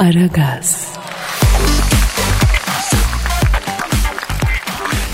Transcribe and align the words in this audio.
Aragaz. 0.00 0.88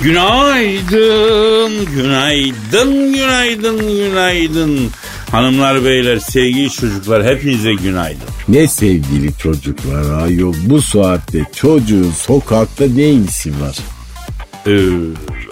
Günaydın, 0.02 1.86
günaydın, 1.86 3.14
günaydın, 3.14 3.80
günaydın. 3.80 4.90
Hanımlar, 5.30 5.84
beyler, 5.84 6.18
sevgili 6.18 6.70
çocuklar 6.70 7.24
hepinize 7.24 7.74
günaydın. 7.74 8.28
Ne 8.48 8.68
sevgili 8.68 9.38
çocuklar 9.38 10.22
ayol 10.22 10.54
bu 10.66 10.82
saatte 10.82 11.44
çocuğun 11.54 12.10
sokakta 12.10 12.84
ne 12.86 13.10
işi 13.10 13.50
var? 13.50 13.76
Ee, 14.66 14.78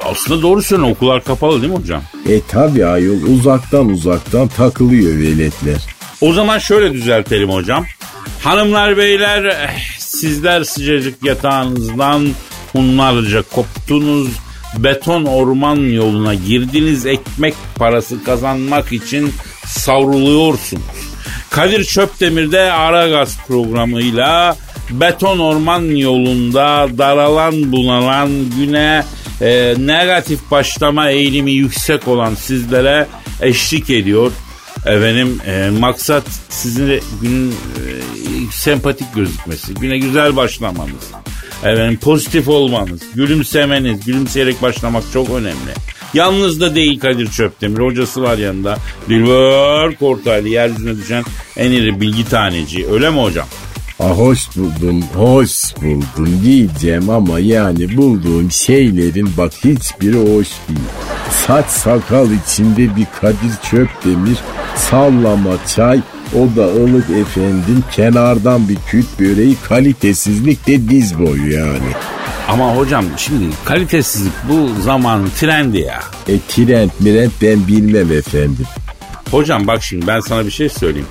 aslında 0.05 0.43
doğru 0.43 0.63
söylüyorsun 0.63 0.95
okullar 0.95 1.25
kapalı 1.25 1.63
değil 1.63 1.73
mi 1.73 1.79
hocam? 1.79 2.03
E 2.29 2.41
tabi 2.41 2.87
ayol 2.87 3.23
uzaktan 3.23 3.89
uzaktan 3.89 4.49
takılıyor 4.49 5.19
veletler. 5.19 5.87
O 6.21 6.33
zaman 6.33 6.59
şöyle 6.59 6.93
düzeltelim 6.93 7.51
hocam. 7.51 7.85
Hanımlar, 8.45 8.97
beyler 8.97 9.45
eh, 9.45 9.69
sizler 9.99 10.65
sıcacık 10.65 11.25
yatağınızdan 11.25 12.29
hunlarca 12.73 13.43
koptunuz. 13.43 14.29
Beton 14.79 15.25
orman 15.25 15.77
yoluna 15.77 16.35
girdiniz 16.35 17.07
ekmek 17.07 17.55
parası 17.77 18.25
kazanmak 18.25 18.93
için 18.93 19.33
savruluyorsunuz. 19.67 20.83
Kadir 21.51 21.85
Çöpdemir'de 21.85 22.73
Aragaz 22.73 23.39
programıyla 23.49 24.57
beton 24.91 25.39
orman 25.39 25.97
yolunda 25.97 26.89
daralan 26.99 27.73
bunalan 27.73 28.31
güne 28.59 29.05
e, 29.41 29.75
negatif 29.79 30.51
başlama 30.51 31.11
eğilimi 31.11 31.53
yüksek 31.53 32.09
olan 32.09 32.35
sizlere 32.35 33.07
eşlik 33.41 33.91
ediyor. 33.91 34.33
Efendim 34.87 35.41
e, 35.47 35.71
maksat 35.81 36.25
sizin 36.49 37.01
günün 37.23 37.51
e, 37.51 37.55
sempatik 38.53 39.15
gözükmesi, 39.15 39.75
güne 39.75 39.99
güzel 39.99 40.37
başlamanız. 40.37 41.11
Efendim 41.63 41.99
pozitif 42.03 42.49
olmanız, 42.49 43.01
gülümsemeniz, 43.15 44.05
gülümseyerek 44.05 44.63
başlamak 44.63 45.05
çok 45.13 45.31
önemli. 45.31 45.75
Yalnız 46.15 46.61
da 46.61 46.75
değil 46.75 47.01
Kadir 47.01 47.31
Çöptemir. 47.31 47.79
Hocası 47.79 48.23
var 48.23 48.39
yanında. 48.39 48.79
Dilber 49.09 49.97
Kortaylı 49.97 50.49
yeryüzüne 50.49 50.97
düşen 50.97 51.25
en 51.57 51.71
iri 51.71 52.01
bilgi 52.01 52.29
taneci. 52.29 52.87
Öyle 52.91 53.11
mi 53.11 53.23
hocam? 53.23 53.47
Ah 54.01 54.19
hoş 54.19 54.57
buldum, 54.57 55.03
hoş 55.15 55.51
buldum 55.83 56.41
diyeceğim 56.45 57.11
ama 57.11 57.39
yani 57.39 57.97
bulduğum 57.97 58.51
şeylerin 58.51 59.31
bak 59.37 59.53
hiçbiri 59.53 60.17
hoş 60.17 60.49
değil. 60.69 60.89
Saç 61.47 61.67
sakal 61.67 62.29
içinde 62.31 62.97
bir 62.97 63.07
Kadir 63.21 63.53
Çöpdemir, 63.71 64.39
sallama 64.77 65.57
çay, 65.77 66.01
o 66.35 66.57
da 66.57 66.67
ılık 66.67 67.11
efendim 67.11 67.85
kenardan 67.93 68.69
bir 68.69 68.77
küt 68.91 69.07
böreği 69.21 69.57
kalitesizlik 69.69 70.67
de 70.67 70.89
diz 70.89 71.19
boyu 71.19 71.53
yani. 71.53 71.93
Ama 72.49 72.77
hocam 72.77 73.05
şimdi 73.17 73.45
kalitesizlik 73.65 74.33
bu 74.49 74.83
zamanın 74.83 75.31
trendi 75.41 75.79
ya. 75.79 76.01
E 76.29 76.39
trend 76.49 76.91
mirend 77.01 77.31
ben 77.43 77.67
bilmem 77.67 78.13
efendim. 78.13 78.67
Hocam 79.31 79.67
bak 79.67 79.83
şimdi 79.83 80.07
ben 80.07 80.21
sana 80.21 80.47
bir 80.47 80.51
şey 80.51 80.69
söyleyeyim. 80.69 81.09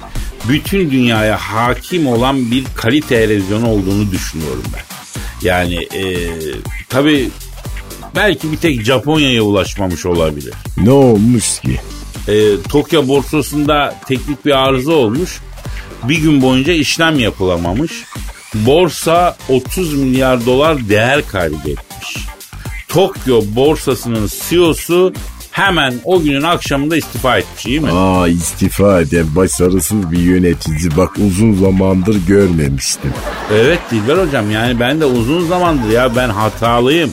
Bütün 0.49 0.91
dünyaya 0.91 1.37
hakim 1.37 2.07
olan 2.07 2.51
bir 2.51 2.65
kalite 2.75 3.15
erozyonu 3.15 3.67
olduğunu 3.67 4.11
düşünüyorum 4.11 4.63
ben. 4.73 4.81
Yani 5.47 5.75
e, 5.75 6.29
tabii 6.89 7.29
belki 8.15 8.51
bir 8.51 8.57
tek 8.57 8.81
Japonya'ya 8.81 9.43
ulaşmamış 9.43 10.05
olabilir. 10.05 10.53
Ne 10.77 10.91
olmuş 10.91 11.59
ki? 11.59 11.79
E, 12.27 12.61
Tokyo 12.69 13.07
borsasında 13.07 13.95
teknik 14.07 14.45
bir 14.45 14.63
arıza 14.67 14.91
olmuş. 14.91 15.41
Bir 16.03 16.17
gün 16.17 16.41
boyunca 16.41 16.73
işlem 16.73 17.19
yapılamamış. 17.19 17.91
Borsa 18.55 19.37
30 19.49 19.93
milyar 19.93 20.45
dolar 20.45 20.89
değer 20.89 21.27
kaybetmiş. 21.27 22.17
Tokyo 22.87 23.41
borsasının 23.55 24.29
CEO'su 24.49 25.13
hemen 25.51 25.93
o 26.03 26.21
günün 26.21 26.41
akşamında 26.41 26.95
istifa 26.97 27.37
etmiş 27.37 27.65
iyi 27.65 27.79
mi? 27.79 27.91
Aa 27.91 28.27
istifa 28.27 29.01
eden 29.01 29.35
başarısız 29.35 30.11
bir 30.11 30.19
yönetici 30.19 30.97
bak 30.97 31.11
uzun 31.27 31.53
zamandır 31.53 32.15
görmemiştim. 32.27 33.13
Evet 33.53 33.79
Dilber 33.91 34.17
hocam 34.27 34.51
yani 34.51 34.79
ben 34.79 35.01
de 35.01 35.05
uzun 35.05 35.47
zamandır 35.47 35.89
ya 35.89 36.15
ben 36.15 36.29
hatalıyım. 36.29 37.11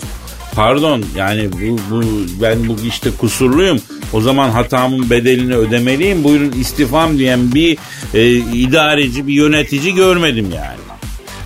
Pardon 0.55 1.05
yani 1.17 1.49
bu, 1.53 1.79
bu 1.91 2.03
ben 2.43 2.69
bu 2.69 2.77
işte 2.87 3.11
kusurluyum. 3.19 3.79
O 4.13 4.21
zaman 4.21 4.51
hatamın 4.51 5.11
bedelini 5.11 5.55
ödemeliyim. 5.55 6.25
Buyurun 6.25 6.53
istifam 6.53 7.19
diyen 7.19 7.55
bir 7.55 7.79
e, 8.15 8.33
idareci, 8.37 9.27
bir 9.27 9.35
yönetici 9.35 9.95
görmedim 9.95 10.53
yani. 10.55 10.81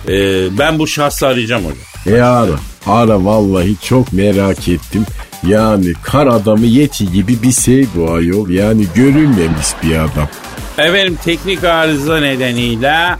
E, 0.07 0.47
ben 0.57 0.79
bu 0.79 0.87
şahsı 0.87 1.27
arayacağım 1.27 1.63
hocam. 1.65 2.17
E 2.17 2.21
ara, 2.21 2.59
ara 2.87 3.25
vallahi 3.25 3.75
çok 3.83 4.13
merak 4.13 4.67
ettim. 4.67 5.05
Yani 5.47 5.93
kar 6.03 6.27
adamı 6.27 6.65
yeti 6.65 7.11
gibi 7.11 7.43
bir 7.43 7.51
şey 7.51 7.87
bu 7.95 8.11
ayol. 8.11 8.49
Yani 8.49 8.85
görülmemiş 8.95 9.67
bir 9.83 9.95
adam. 9.95 10.29
Efendim 10.77 11.17
teknik 11.23 11.63
arıza 11.63 12.19
nedeniyle 12.19 13.15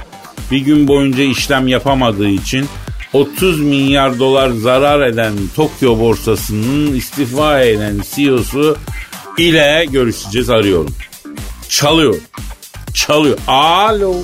bir 0.51 0.57
gün 0.57 0.87
boyunca 0.87 1.23
işlem 1.23 1.67
yapamadığı 1.67 2.29
için 2.29 2.65
30 3.13 3.59
milyar 3.59 4.19
dolar 4.19 4.49
zarar 4.49 5.07
eden 5.07 5.33
Tokyo 5.55 5.99
borsasının 5.99 6.95
istifa 6.95 7.61
eden 7.61 8.01
CEO'su 8.15 8.77
ile 9.37 9.85
görüşeceğiz 9.91 10.49
arıyorum. 10.49 10.93
Çalıyor. 11.69 12.15
Çalıyor. 12.93 13.37
Alo. 13.47 14.15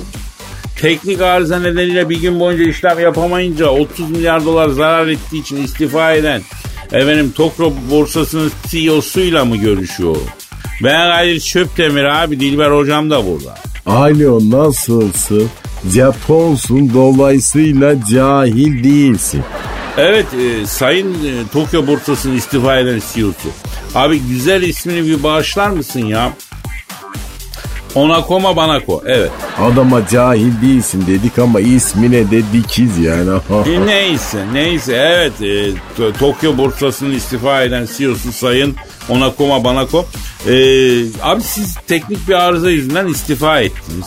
Teknik 0.80 1.20
arıza 1.20 1.58
nedeniyle 1.60 2.08
bir 2.08 2.20
gün 2.20 2.40
boyunca 2.40 2.64
işlem 2.64 3.00
yapamayınca 3.00 3.66
30 3.66 4.10
milyar 4.10 4.44
dolar 4.44 4.68
zarar 4.68 5.06
ettiği 5.06 5.40
için 5.40 5.64
istifa 5.64 6.12
eden 6.12 6.42
efendim 6.92 7.32
Tokyo 7.36 7.72
borsasının 7.90 8.52
CEO'suyla 8.68 9.44
mı 9.44 9.56
görüşüyor? 9.56 10.16
Ben 10.84 11.10
Kadir 11.10 11.40
Çöptemir 11.40 12.04
abi 12.04 12.40
Dilber 12.40 12.70
hocam 12.70 13.10
da 13.10 13.26
burada. 13.26 13.54
Alo 13.86 14.40
nasılsın? 14.50 15.48
Japonsun 15.94 16.94
dolayısıyla 16.94 17.94
cahil 18.12 18.84
değilsin. 18.84 19.42
Evet 19.98 20.26
e, 20.34 20.66
sayın 20.66 21.14
e, 21.14 21.48
Tokyo 21.52 21.86
borsasının 21.86 22.36
istifa 22.36 22.76
eden 22.78 23.02
CEO'su. 23.14 23.48
Abi 23.94 24.18
güzel 24.20 24.62
ismini 24.62 25.06
bir 25.06 25.22
bağışlar 25.22 25.70
mısın 25.70 26.00
ya? 26.06 26.32
Onakoma 27.94 28.56
Banako 28.56 29.02
evet. 29.06 29.30
Adama 29.60 30.08
cahil 30.08 30.62
değilsin 30.62 31.04
dedik 31.06 31.38
ama 31.38 31.60
ismine 31.60 32.30
de 32.30 32.42
dikiz 32.52 32.98
yani. 32.98 33.30
E, 33.66 33.86
neyse 33.86 34.44
neyse 34.52 34.92
evet 34.94 35.42
e, 35.42 35.70
T- 35.96 36.12
Tokyo 36.18 36.58
borsasının 36.58 37.14
istifa 37.14 37.62
eden 37.62 37.88
CEO'su 37.96 38.32
sayın 38.32 38.76
Onakoma 39.08 39.64
Banako. 39.64 40.06
E, 40.48 40.52
abi 41.22 41.42
siz 41.42 41.76
teknik 41.86 42.28
bir 42.28 42.34
arıza 42.34 42.70
yüzünden 42.70 43.06
istifa 43.06 43.60
ettiniz. 43.60 44.06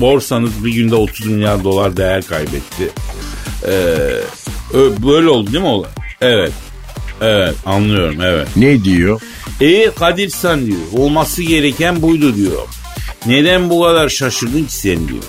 Borsanız 0.00 0.64
bir 0.64 0.74
günde 0.74 0.94
30 0.94 1.26
milyar 1.26 1.64
dolar 1.64 1.96
değer 1.96 2.22
kaybetti. 2.22 2.90
E, 3.68 3.70
ö- 4.76 4.92
böyle 5.06 5.28
oldu 5.28 5.52
değil 5.52 5.62
mi 5.64 5.68
olay? 5.70 5.90
Evet. 6.20 6.52
Evet 7.20 7.54
anlıyorum 7.66 8.20
evet. 8.20 8.48
ne 8.56 8.84
diyor? 8.84 9.20
Eğer 9.60 9.94
Kadir 9.94 10.28
sen 10.28 10.66
diyor 10.66 10.78
olması 10.96 11.42
gereken 11.42 12.02
buydu 12.02 12.36
diyor. 12.36 12.52
Neden 13.26 13.70
bu 13.70 13.82
kadar 13.82 14.08
şaşırdın 14.08 14.64
ki 14.64 14.72
sen 14.72 15.08
diyor. 15.08 15.22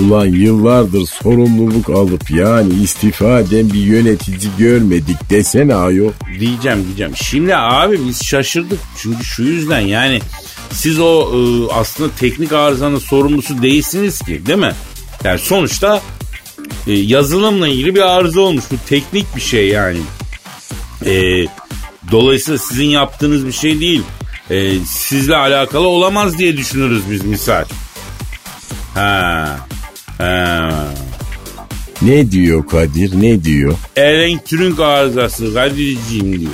Ulan 0.00 0.26
yıllardır 0.26 1.06
sorumluluk 1.06 1.90
alıp 1.90 2.30
yani 2.30 2.82
istifa 2.82 3.40
eden 3.40 3.72
bir 3.72 3.78
yönetici 3.80 4.50
görmedik 4.58 5.30
desene 5.30 5.74
ayol. 5.74 6.12
Diyeceğim 6.40 6.84
diyeceğim. 6.86 7.12
Şimdi 7.16 7.56
abi 7.56 7.98
biz 8.08 8.24
şaşırdık. 8.24 8.78
Çünkü 8.96 9.24
şu 9.24 9.42
yüzden 9.42 9.80
yani 9.80 10.20
siz 10.72 11.00
o 11.00 11.30
e, 11.34 11.72
aslında 11.72 12.10
teknik 12.20 12.52
arızanın 12.52 12.98
sorumlusu 12.98 13.62
değilsiniz 13.62 14.18
ki 14.18 14.46
değil 14.46 14.58
mi? 14.58 14.72
Yani 15.24 15.38
sonuçta 15.38 16.02
e, 16.86 16.92
yazılımla 16.92 17.68
ilgili 17.68 17.94
bir 17.94 18.00
arıza 18.00 18.40
olmuş. 18.40 18.64
Bu 18.72 18.74
teknik 18.88 19.36
bir 19.36 19.40
şey 19.40 19.68
yani. 19.68 19.98
E, 21.06 21.44
dolayısıyla 22.10 22.58
sizin 22.58 22.86
yaptığınız 22.86 23.46
bir 23.46 23.52
şey 23.52 23.80
değil. 23.80 24.02
E, 24.50 24.78
sizle 24.78 25.36
alakalı 25.36 25.86
olamaz 25.86 26.38
diye 26.38 26.56
düşünürüz 26.56 27.02
biz 27.10 27.24
misal. 27.24 27.64
Ha. 28.94 29.56
Ha. 30.18 30.70
Ne 32.02 32.30
diyor 32.30 32.66
Kadir 32.66 33.20
ne 33.22 33.44
diyor? 33.44 33.74
elektrik 33.96 34.80
arızası 34.80 35.54
Kadir'ciğim 35.54 36.40
diyor. 36.40 36.52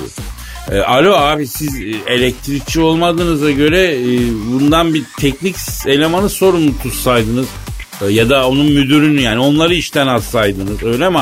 E, 0.71 0.79
alo 0.79 1.13
abi 1.13 1.47
siz 1.47 1.75
e, 1.75 2.13
elektrikçi 2.13 2.81
olmadığınıza 2.81 3.51
göre 3.51 3.95
e, 3.95 4.17
bundan 4.53 4.93
bir 4.93 5.03
teknik 5.19 5.55
elemanı 5.85 6.29
sorumlu 6.29 6.71
tutsaydınız. 6.83 7.47
E, 8.01 8.05
ya 8.05 8.29
da 8.29 8.47
onun 8.47 8.65
müdürünü 8.65 9.21
yani 9.21 9.39
onları 9.39 9.73
işten 9.73 10.07
atsaydınız 10.07 10.83
öyle 10.83 11.09
mi? 11.09 11.17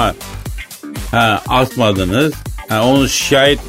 Ha, 1.11 1.41
atmadınız. 1.47 2.33
Ha, 2.69 2.83
onu 2.83 3.09
şikayet 3.09 3.59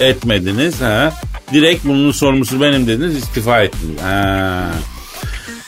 etmediniz. 0.00 0.80
Ha. 0.80 1.12
Direkt 1.52 1.84
bunun 1.84 2.12
sorumlusu 2.12 2.60
benim 2.60 2.86
dediniz 2.86 3.16
istifa 3.16 3.60
ettiniz. 3.62 4.02
Ha. 4.02 4.66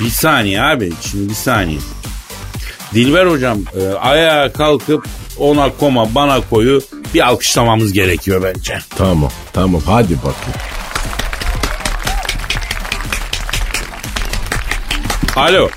Bir 0.00 0.10
saniye 0.10 0.62
abi 0.62 0.92
şimdi 1.10 1.28
bir 1.28 1.34
saniye. 1.34 1.78
Dilber 2.94 3.26
hocam 3.26 3.58
e, 3.80 3.88
ayağa 3.92 4.52
kalkıp 4.52 5.06
ona 5.38 5.70
koma 5.80 6.14
bana 6.14 6.40
koyu 6.50 6.82
bir 7.14 7.26
alkışlamamız 7.26 7.92
gerekiyor 7.92 8.42
bence. 8.42 8.78
Tamam 8.96 9.30
tamam 9.52 9.82
hadi 9.86 10.16
bakayım. 10.16 10.58
Alo. 15.36 15.68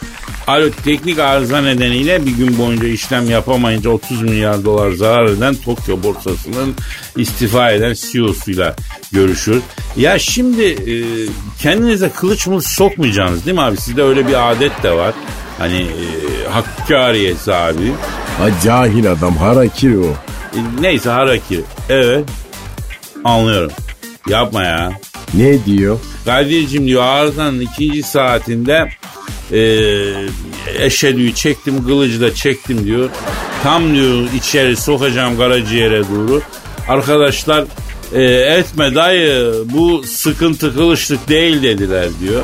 Alo 0.48 0.70
teknik 0.84 1.20
arıza 1.20 1.62
nedeniyle 1.62 2.26
bir 2.26 2.32
gün 2.32 2.58
boyunca 2.58 2.88
işlem 2.88 3.30
yapamayınca 3.30 3.90
30 3.90 4.22
milyar 4.22 4.66
dolar 4.66 4.92
zarar 4.92 5.26
eden 5.26 5.56
Tokyo 5.56 6.04
borsasının 6.04 6.76
istifa 7.18 7.72
eden 7.72 7.94
CEO'suyla 7.94 8.76
görüşür. 9.12 9.62
Ya 9.98 10.20
şimdi 10.20 10.64
e, 10.64 10.96
kendinize 11.62 12.10
kılıç 12.10 12.48
mı 12.48 12.62
sokmayacaksınız 12.62 13.46
değil 13.46 13.56
mi 13.56 13.62
abi? 13.62 13.78
Sizde 13.78 14.04
öyle 14.04 14.28
bir 14.28 14.52
adet 14.52 14.84
de 14.84 14.92
var. 14.92 15.14
Hani 15.58 15.78
e, 15.82 16.48
Hakkari'yesi 16.50 17.54
abi. 17.54 17.92
Ha 18.38 18.48
cahil 18.64 19.12
adam 19.12 19.38
harakiri 19.38 19.98
o. 19.98 20.10
E, 20.56 20.60
neyse 20.82 21.10
harakiri. 21.10 21.62
Evet. 21.90 22.26
Anlıyorum. 23.24 23.72
Yapma 24.30 24.64
ya. 24.64 24.92
Ne 25.34 25.66
diyor? 25.66 26.00
Kadir'cim 26.26 26.88
diyor 26.88 27.04
arızanın 27.04 27.60
ikinci 27.60 28.04
saatinde 28.04 28.90
e, 29.52 29.60
eşedüyü 30.80 31.34
çektim 31.34 31.86
kılıcı 31.86 32.22
da 32.22 32.34
çektim 32.36 32.86
diyor. 32.86 33.10
Tam 33.64 33.96
diyor 33.96 34.28
içeri 34.36 34.76
sokacağım 34.76 35.38
karaciğere 35.38 36.02
doğru. 36.04 36.42
Arkadaşlar 36.88 37.66
e, 38.14 38.24
etme 38.24 38.96
dayı 38.96 39.54
bu 39.66 40.04
sıkıntı 40.04 40.76
kılıçlık 40.76 41.30
değil 41.30 41.64
dediler 41.64 42.10
diyor. 42.22 42.44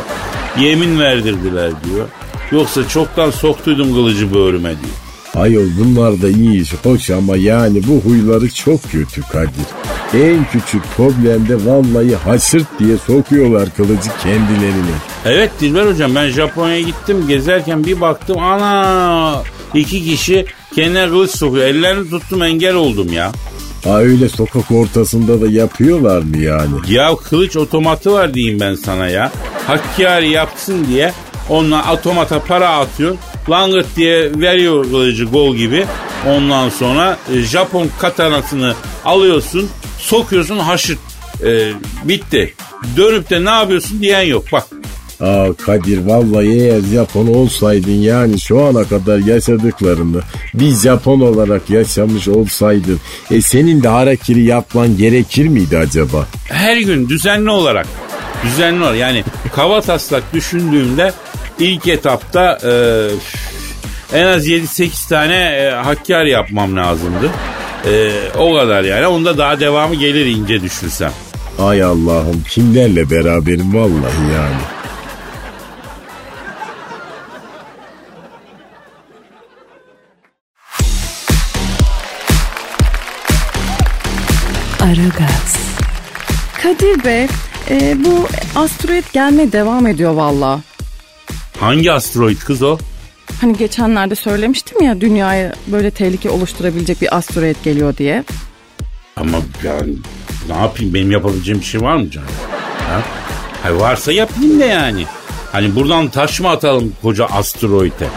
Yemin 0.60 1.00
verdirdiler 1.00 1.72
diyor. 1.84 2.08
Yoksa 2.52 2.88
çoktan 2.88 3.32
soktuydum 3.32 3.94
kılıcı 3.94 4.34
böğrüme 4.34 4.70
diyor. 4.70 5.02
Ayol 5.36 5.68
bunlar 5.80 6.22
da 6.22 6.30
iyi 6.30 6.62
iş 6.62 6.74
hoş 6.84 7.10
ama 7.10 7.38
yani 7.38 7.82
bu 7.88 8.10
huyları 8.10 8.50
çok 8.50 8.92
kötü 8.92 9.22
Kadir. 9.22 9.81
En 10.14 10.46
küçük 10.52 10.84
problemde 10.98 11.56
vallahi 11.66 12.16
haşırt 12.16 12.68
diye 12.80 12.98
sokuyorlar 12.98 13.70
kılıcı 13.78 14.10
kendilerine. 14.24 14.96
Evet 15.26 15.52
Dilber 15.60 15.86
hocam 15.86 16.16
ben 16.16 16.30
Japonya'ya 16.30 16.82
gittim 16.82 17.26
gezerken 17.28 17.86
bir 17.86 18.02
baktım 18.02 18.38
ana 18.40 19.44
iki 19.74 20.04
kişi 20.04 20.46
kendine 20.76 21.08
kılıç 21.10 21.32
sokuyor. 21.32 21.66
Ellerini 21.66 22.10
tuttum 22.10 22.44
engel 22.44 22.76
oldum 22.76 23.14
ya. 23.14 23.32
Ha 23.84 24.00
öyle 24.00 24.30
sokak 24.30 24.72
ortasında 24.72 25.42
da 25.42 25.48
yapıyorlar 25.48 26.22
mı 26.22 26.38
yani? 26.38 26.72
Ya 26.90 27.16
kılıç 27.30 27.58
otomatı 27.58 28.12
var 28.12 28.34
diyeyim 28.34 28.60
ben 28.60 28.76
sana 28.76 29.08
ya. 29.08 29.32
Hakkari 29.68 30.30
yapsın 30.30 30.86
diye 30.88 31.14
onunla 31.50 31.94
otomata 31.94 32.40
para 32.40 32.70
atıyor. 32.70 33.16
Langırt 33.50 33.96
diye 33.96 34.40
veriyor 34.40 34.84
kılıcı 34.84 35.26
gol 35.26 35.56
gibi. 35.56 35.86
Ondan 36.28 36.70
sonra 36.70 37.18
e, 37.34 37.42
Japon 37.42 37.90
katanasını 38.00 38.74
alıyorsun 39.06 39.70
sokuyorsun 39.98 40.60
haşırt. 40.60 41.00
E, 41.44 41.72
bitti. 42.04 42.54
Dönüp 42.98 43.30
de 43.30 43.46
ne 43.46 43.50
yapıyorsun 43.50 44.02
diyen 44.02 44.22
yok 44.22 44.46
bak. 44.52 44.68
Aa 45.22 45.54
Kadir 45.66 46.06
vallahi 46.06 46.48
eğer 46.48 46.82
Japon 46.82 47.28
olsaydın 47.28 47.92
yani 47.92 48.40
şu 48.40 48.62
ana 48.62 48.84
kadar 48.84 49.18
yaşadıklarını 49.18 50.22
bir 50.54 50.72
Japon 50.72 51.20
olarak 51.20 51.70
yaşamış 51.70 52.28
olsaydın 52.28 53.00
e 53.32 53.42
senin 53.42 53.84
de 53.84 53.88
harakiri 53.88 54.44
yapman 54.44 54.98
gerekir 54.98 55.48
miydi 55.48 55.78
acaba? 55.78 56.28
Her 56.50 56.78
gün 56.78 57.10
düzenli 57.10 57.50
olarak 57.50 57.88
düzenli 58.46 58.84
olarak 58.84 58.98
yani 58.98 59.24
kava 59.56 59.82
taslak 59.82 60.34
düşündüğümde 60.34 61.14
ilk 61.60 61.88
etapta 61.88 62.58
e, 62.64 62.72
en 64.14 64.26
az 64.26 64.48
7-8 64.48 65.10
tane 65.10 65.36
e, 65.36 65.70
hakkar 65.72 66.26
yapmam 66.26 66.76
lazımdı. 66.76 67.32
E, 67.86 68.12
o 68.38 68.56
kadar 68.56 68.84
yani. 68.84 69.08
Onda 69.08 69.38
daha 69.38 69.60
devamı 69.60 69.96
gelir 69.96 70.26
ince 70.26 70.62
düşünsem. 70.62 71.12
Ay 71.60 71.84
Allah'ım 71.84 72.44
kimlerle 72.50 73.10
beraberim 73.10 73.74
vallahi 73.74 74.34
yani. 74.34 74.62
Aragaz. 84.82 85.58
Kadir 86.64 87.06
Bey, 87.06 87.28
e, 87.70 88.06
bu 88.06 88.28
asteroid 88.56 89.04
gelmeye 89.14 89.52
devam 89.52 89.88
ediyor 89.88 90.14
valla. 90.14 90.60
Hangi 91.60 91.92
asteroid 91.92 92.38
kız 92.38 92.64
o? 92.64 92.78
Hani 93.42 93.58
geçenlerde 93.58 94.16
söylemiştim 94.16 94.82
ya 94.82 95.02
dünyaya 95.02 95.54
böyle 95.68 95.92
tehlike 95.92 96.30
oluşturabilecek 96.30 97.02
bir 97.02 97.18
asteroid 97.18 97.56
geliyor 97.64 97.98
diye. 97.98 98.24
Ama 99.16 99.38
yani 99.64 99.94
ne 100.50 100.56
yapayım 100.56 100.94
benim 100.94 101.12
yapabileceğim 101.12 101.60
bir 101.60 101.66
şey 101.66 101.82
var 101.82 101.96
mı 101.96 102.10
canım? 102.12 102.28
Ha? 102.90 103.02
Hayır, 103.64 103.76
varsa 103.76 104.12
yapayım 104.12 104.60
da 104.60 104.66
yani. 104.66 105.06
Hani 105.52 105.76
buradan 105.76 106.10
taş 106.10 106.40
mı 106.40 106.50
atalım 106.50 106.94
koca 107.02 107.26
asteroide? 107.26 108.08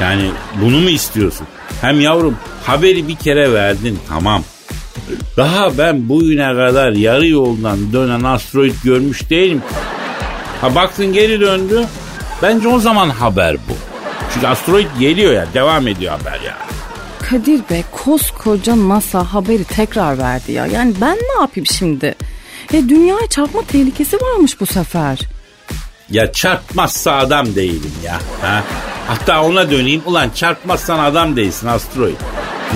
Yani 0.00 0.30
bunu 0.62 0.80
mu 0.80 0.88
istiyorsun? 0.88 1.46
Hem 1.80 2.00
yavrum 2.00 2.36
haberi 2.64 3.08
bir 3.08 3.16
kere 3.16 3.52
verdin 3.52 3.98
tamam. 4.08 4.42
Daha 5.36 5.78
ben 5.78 6.08
bugüne 6.08 6.54
kadar 6.54 6.92
yarı 6.92 7.26
yoldan 7.26 7.92
dönen 7.92 8.24
asteroid 8.24 8.74
görmüş 8.84 9.30
değilim. 9.30 9.62
Ha 10.60 10.74
baktın 10.74 11.12
geri 11.12 11.40
döndü. 11.40 11.84
Bence 12.42 12.68
o 12.68 12.78
zaman 12.78 13.10
haber 13.10 13.56
bu. 13.68 13.91
Çünkü 14.34 14.46
asteroid 14.46 14.86
geliyor 15.00 15.32
ya 15.32 15.46
devam 15.54 15.88
ediyor 15.88 16.18
haber 16.18 16.40
ya. 16.40 16.58
Kadir 17.30 17.60
Bey 17.70 17.84
koskoca 17.90 18.88
NASA 18.88 19.24
haberi 19.24 19.64
tekrar 19.64 20.18
verdi 20.18 20.52
ya. 20.52 20.66
Yani 20.66 20.94
ben 21.00 21.16
ne 21.16 21.40
yapayım 21.40 21.66
şimdi? 21.66 22.14
Ya 22.72 22.88
dünyaya 22.88 23.26
çarpma 23.26 23.62
tehlikesi 23.62 24.16
varmış 24.16 24.60
bu 24.60 24.66
sefer. 24.66 25.18
Ya 26.10 26.32
çarpmazsa 26.32 27.12
adam 27.12 27.54
değilim 27.54 27.92
ya. 28.04 28.18
Ha? 28.40 28.62
Hatta 29.08 29.42
ona 29.42 29.70
döneyim. 29.70 30.02
Ulan 30.06 30.30
çarpmazsan 30.34 30.98
adam 30.98 31.36
değilsin 31.36 31.66
asteroid. 31.66 32.16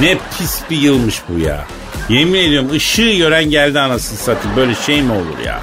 Ne 0.01 0.19
pis 0.39 0.61
bir 0.71 0.77
yılmış 0.77 1.23
bu 1.29 1.39
ya. 1.39 1.65
Yemin 2.09 2.39
ediyorum 2.39 2.71
ışığı 2.73 3.13
gören 3.13 3.45
geldi 3.51 3.81
anasını 3.81 4.19
satayım. 4.19 4.57
Böyle 4.57 4.75
şey 4.75 5.03
mi 5.03 5.13
olur 5.13 5.39
ya? 5.47 5.61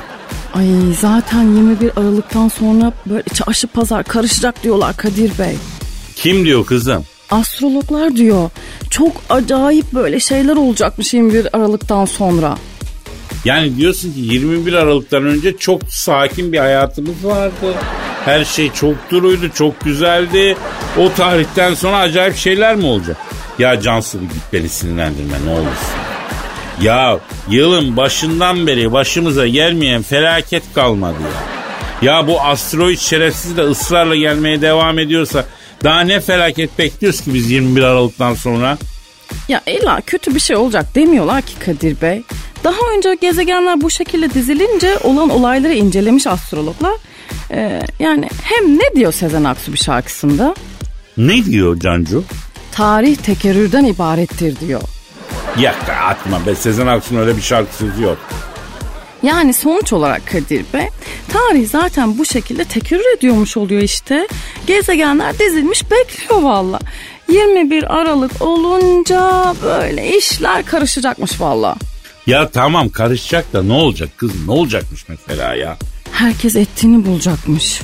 Ay 0.53 0.65
zaten 0.99 1.41
21 1.43 1.91
Aralık'tan 1.97 2.47
sonra 2.47 2.91
böyle 3.05 3.23
çarşı 3.33 3.67
pazar 3.67 4.03
karışacak 4.03 4.63
diyorlar 4.63 4.97
Kadir 4.97 5.39
Bey. 5.39 5.57
Kim 6.15 6.45
diyor 6.45 6.65
kızım? 6.65 7.05
Astrologlar 7.31 8.15
diyor. 8.15 8.49
Çok 8.89 9.11
acayip 9.29 9.93
böyle 9.93 10.19
şeyler 10.19 10.55
olacakmış 10.55 11.13
21 11.13 11.57
Aralık'tan 11.57 12.05
sonra. 12.05 12.57
Yani 13.45 13.77
diyorsun 13.77 14.13
ki 14.13 14.19
21 14.19 14.73
Aralık'tan 14.73 15.25
önce 15.25 15.57
çok 15.57 15.81
sakin 15.89 16.53
bir 16.53 16.57
hayatımız 16.57 17.25
vardı. 17.25 17.75
Her 18.25 18.45
şey 18.45 18.71
çok 18.71 18.95
duruydu, 19.11 19.49
çok 19.55 19.81
güzeldi. 19.81 20.57
O 20.97 21.13
tarihten 21.13 21.73
sonra 21.73 21.97
acayip 21.97 22.35
şeyler 22.35 22.75
mi 22.75 22.85
olacak? 22.85 23.17
Ya 23.59 23.81
Cansu 23.81 24.21
bir 24.21 24.25
git 24.25 24.43
beni 24.53 24.69
sinirlendirme 24.69 25.37
ne 25.45 25.51
olursun. 25.51 25.93
Ya 26.81 27.19
yılın 27.49 27.97
başından 27.97 28.67
beri 28.67 28.91
başımıza 28.91 29.47
gelmeyen 29.47 30.01
felaket 30.01 30.63
kalmadı 30.75 31.17
ya. 31.21 31.53
Ya 32.13 32.27
bu 32.27 32.41
asteroid 32.41 32.97
şerefsiz 32.97 33.57
de 33.57 33.61
ısrarla 33.61 34.15
gelmeye 34.15 34.61
devam 34.61 34.99
ediyorsa 34.99 35.45
daha 35.83 36.01
ne 36.01 36.19
felaket 36.19 36.79
bekliyoruz 36.79 37.21
ki 37.21 37.33
biz 37.33 37.51
21 37.51 37.83
Aralık'tan 37.83 38.33
sonra? 38.33 38.77
Ya 39.47 39.61
illa 39.67 40.01
kötü 40.01 40.35
bir 40.35 40.39
şey 40.39 40.55
olacak 40.55 40.95
demiyorlar 40.95 41.41
ki 41.41 41.53
Kadir 41.59 42.01
Bey. 42.01 42.23
Daha 42.63 42.77
önce 42.97 43.17
gezegenler 43.21 43.81
bu 43.81 43.89
şekilde 43.89 44.33
dizilince 44.33 44.97
olan 44.97 45.29
olayları 45.29 45.73
incelemiş 45.73 46.27
astrologlar. 46.27 46.93
Ee, 47.51 47.81
yani 47.99 48.29
hem 48.43 48.77
ne 48.77 48.95
diyor 48.95 49.13
Sezen 49.13 49.43
Aksu 49.43 49.73
bir 49.73 49.77
şarkısında? 49.77 50.55
Ne 51.17 51.45
diyor 51.45 51.79
Cancu? 51.79 52.23
Tarih 52.71 53.15
tekerrürden 53.15 53.85
ibarettir 53.85 54.59
diyor. 54.59 54.81
Ya 55.59 55.75
atma 56.09 56.45
be 56.45 56.55
Sezen 56.55 56.87
Aksu'nun 56.87 57.19
öyle 57.19 57.37
bir 57.37 57.41
şarkısı 57.41 57.85
yok. 57.85 58.17
Yani 59.23 59.53
sonuç 59.53 59.93
olarak 59.93 60.27
Kadir 60.27 60.65
Bey 60.73 60.87
tarih 61.33 61.69
zaten 61.69 62.17
bu 62.17 62.25
şekilde 62.25 62.65
tekerrür 62.65 63.17
ediyormuş 63.17 63.57
oluyor 63.57 63.81
işte. 63.81 64.27
Gezegenler 64.67 65.39
dizilmiş 65.39 65.91
bekliyor 65.91 66.41
valla. 66.41 66.79
21 67.29 67.95
Aralık 67.99 68.41
olunca 68.41 69.53
böyle 69.63 70.17
işler 70.17 70.65
karışacakmış 70.65 71.41
valla. 71.41 71.75
Ya 72.27 72.49
tamam 72.49 72.89
karışacak 72.89 73.53
da 73.53 73.63
ne 73.63 73.73
olacak 73.73 74.09
kızım 74.17 74.47
ne 74.47 74.51
olacakmış 74.51 75.05
mesela 75.09 75.55
ya? 75.55 75.77
Herkes 76.11 76.55
ettiğini 76.55 77.05
bulacakmış. 77.05 77.81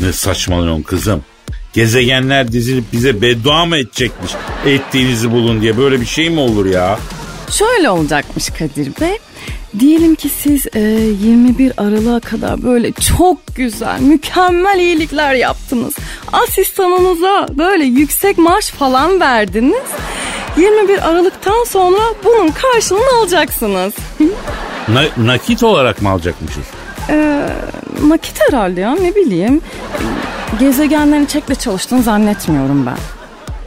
Ne 0.00 0.12
saçmalıyorsun 0.12 0.82
kızım? 0.82 1.24
Gezegenler 1.72 2.52
dizilip 2.52 2.84
bize 2.92 3.22
beddua 3.22 3.64
mı 3.64 3.76
edecekmiş? 3.76 4.32
Ettiğinizi 4.66 5.32
bulun 5.32 5.60
diye 5.60 5.76
böyle 5.76 6.00
bir 6.00 6.06
şey 6.06 6.30
mi 6.30 6.40
olur 6.40 6.66
ya? 6.66 6.98
Şöyle 7.50 7.90
olacakmış 7.90 8.48
Kadir 8.48 8.92
Bey. 9.00 9.18
Diyelim 9.78 10.14
ki 10.14 10.28
siz 10.28 10.66
e, 10.74 10.80
21 10.80 11.72
Aralık'a 11.76 12.20
kadar 12.30 12.62
böyle 12.62 12.92
çok 12.92 13.38
güzel, 13.56 14.00
mükemmel 14.00 14.78
iyilikler 14.78 15.34
yaptınız. 15.34 15.94
Asistanınıza 16.32 17.48
böyle 17.58 17.84
yüksek 17.84 18.38
maaş 18.38 18.70
falan 18.70 19.20
verdiniz. 19.20 19.82
21 20.56 21.08
Aralık'tan 21.08 21.64
sonra 21.64 22.00
bunun 22.24 22.50
karşılığını 22.50 23.18
alacaksınız. 23.20 23.92
Na- 24.88 25.26
nakit 25.26 25.62
olarak 25.62 26.02
mı 26.02 26.08
alacakmışız? 26.10 26.64
Ee, 27.10 27.46
nakit 28.06 28.40
herhalde 28.48 28.80
ya 28.80 28.94
ne 28.94 29.14
bileyim. 29.14 29.60
Gezegenlerin 30.60 31.26
çekle 31.26 31.54
çalıştığını 31.54 32.02
zannetmiyorum 32.02 32.86
ben. 32.86 32.96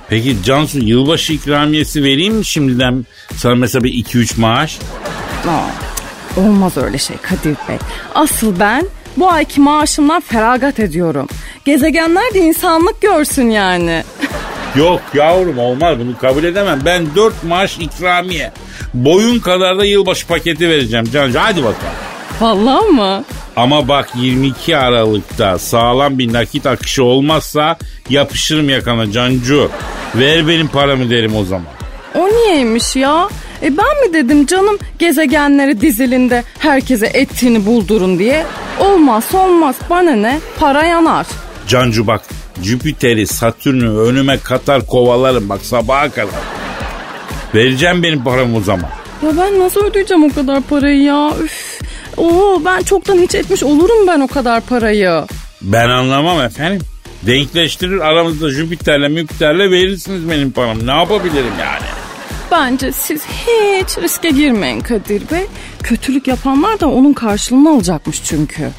Peki 0.10 0.44
Cansu 0.44 0.80
yılbaşı 0.80 1.34
ikramiyesi 1.34 2.04
vereyim 2.04 2.34
mi 2.36 2.46
şimdiden 2.46 3.06
sana 3.36 3.56
mesela 3.56 3.84
bir 3.84 3.94
2-3 4.04 4.40
maaş? 4.40 4.80
Aa, 5.48 5.93
olmaz 6.38 6.78
öyle 6.78 6.98
şey 6.98 7.18
Kadir 7.18 7.56
Bey. 7.70 7.78
Asıl 8.16 8.60
ben 8.60 8.86
bu 9.18 9.30
ayki 9.30 9.62
maaşımdan 9.62 10.22
feragat 10.22 10.80
ediyorum. 10.80 11.28
Gezegenler 11.66 12.34
de 12.34 12.40
insanlık 12.40 13.02
görsün 13.02 13.50
yani. 13.50 14.04
Yok 14.76 15.02
yavrum 15.14 15.58
olmaz 15.58 16.00
bunu 16.00 16.18
kabul 16.18 16.44
edemem. 16.44 16.82
Ben 16.86 17.16
4 17.16 17.44
maaş 17.44 17.78
ikramiye. 17.80 18.52
Boyun 18.94 19.40
kadar 19.40 19.78
da 19.78 19.86
yılbaşı 19.86 20.28
paketi 20.28 20.70
vereceğim 20.70 21.06
Cansu. 21.14 21.40
Hadi 21.40 21.64
bakalım. 21.64 21.94
Vallahi 22.42 22.86
mı? 22.86 23.24
Ama 23.56 23.88
bak 23.88 24.10
22 24.16 24.78
Aralık'ta 24.78 25.60
sağlam 25.60 26.20
bir 26.20 26.34
nakit 26.34 26.66
akışı 26.66 27.04
olmazsa 27.04 27.78
yapışırım 28.10 28.70
yakana 28.70 29.12
Cancu. 29.12 29.70
Ver 30.16 30.48
benim 30.48 30.68
paramı 30.68 31.10
derim 31.10 31.36
o 31.36 31.44
zaman. 31.44 31.68
O 32.16 32.28
niyeymiş 32.28 32.96
ya? 32.96 33.30
E 33.64 33.78
ben 33.78 34.08
mi 34.08 34.14
dedim 34.14 34.46
canım 34.46 34.78
gezegenleri 35.00 35.82
dizilinde 35.82 36.44
herkese 36.60 37.06
ettiğini 37.06 37.66
buldurun 37.66 38.20
diye? 38.20 38.46
Olmaz 38.80 39.24
olmaz 39.36 39.76
bana 39.90 40.12
ne 40.12 40.40
para 40.60 40.84
yanar. 40.84 41.28
Cancu 41.68 42.08
bak 42.08 42.22
Jüpiter'i 42.64 43.28
Satürn'ü 43.28 43.98
önüme 43.98 44.40
katar 44.40 44.88
kovalarım 44.88 45.50
bak 45.50 45.62
sabaha 45.62 46.10
kadar. 46.10 46.42
Vereceğim 47.56 48.04
benim 48.04 48.24
paramı 48.24 48.58
o 48.58 48.62
zaman. 48.62 48.90
Ya 49.24 49.30
ben 49.38 49.60
nasıl 49.60 49.86
ödeyeceğim 49.86 50.24
o 50.24 50.34
kadar 50.34 50.62
parayı 50.62 51.02
ya? 51.02 51.32
Üf. 51.44 51.80
Oo 52.18 52.62
ben 52.66 52.84
çoktan 52.84 53.18
hiç 53.18 53.36
etmiş 53.36 53.64
olurum 53.64 54.08
ben 54.08 54.20
o 54.20 54.28
kadar 54.28 54.62
parayı. 54.62 55.24
Ben 55.62 55.90
anlamam 55.90 56.42
efendim. 56.42 56.82
Denkleştirir 57.22 58.00
aramızda 58.00 58.50
Jüpiter'le 58.50 59.10
Müpiter'le 59.10 59.72
verirsiniz 59.72 60.30
benim 60.30 60.52
paramı. 60.52 60.88
Ne 60.88 60.92
yapabilirim 60.92 61.54
yani? 61.60 62.03
Bence 62.54 62.92
siz 62.92 63.22
hiç 63.26 63.98
riske 63.98 64.30
girmeyin 64.30 64.80
Kadir 64.80 65.22
Bey. 65.32 65.46
Kötülük 65.84 66.28
yapanlar 66.28 66.80
da 66.80 66.90
onun 66.90 67.14
karşılığını 67.14 67.70
alacakmış 67.70 68.24
çünkü. 68.24 68.70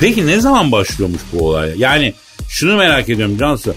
Peki 0.00 0.26
ne 0.26 0.40
zaman 0.40 0.72
başlıyormuş 0.72 1.20
bu 1.32 1.48
olay? 1.48 1.72
Yani 1.76 2.14
şunu 2.48 2.76
merak 2.76 3.08
ediyorum 3.08 3.38
Cansu. 3.38 3.74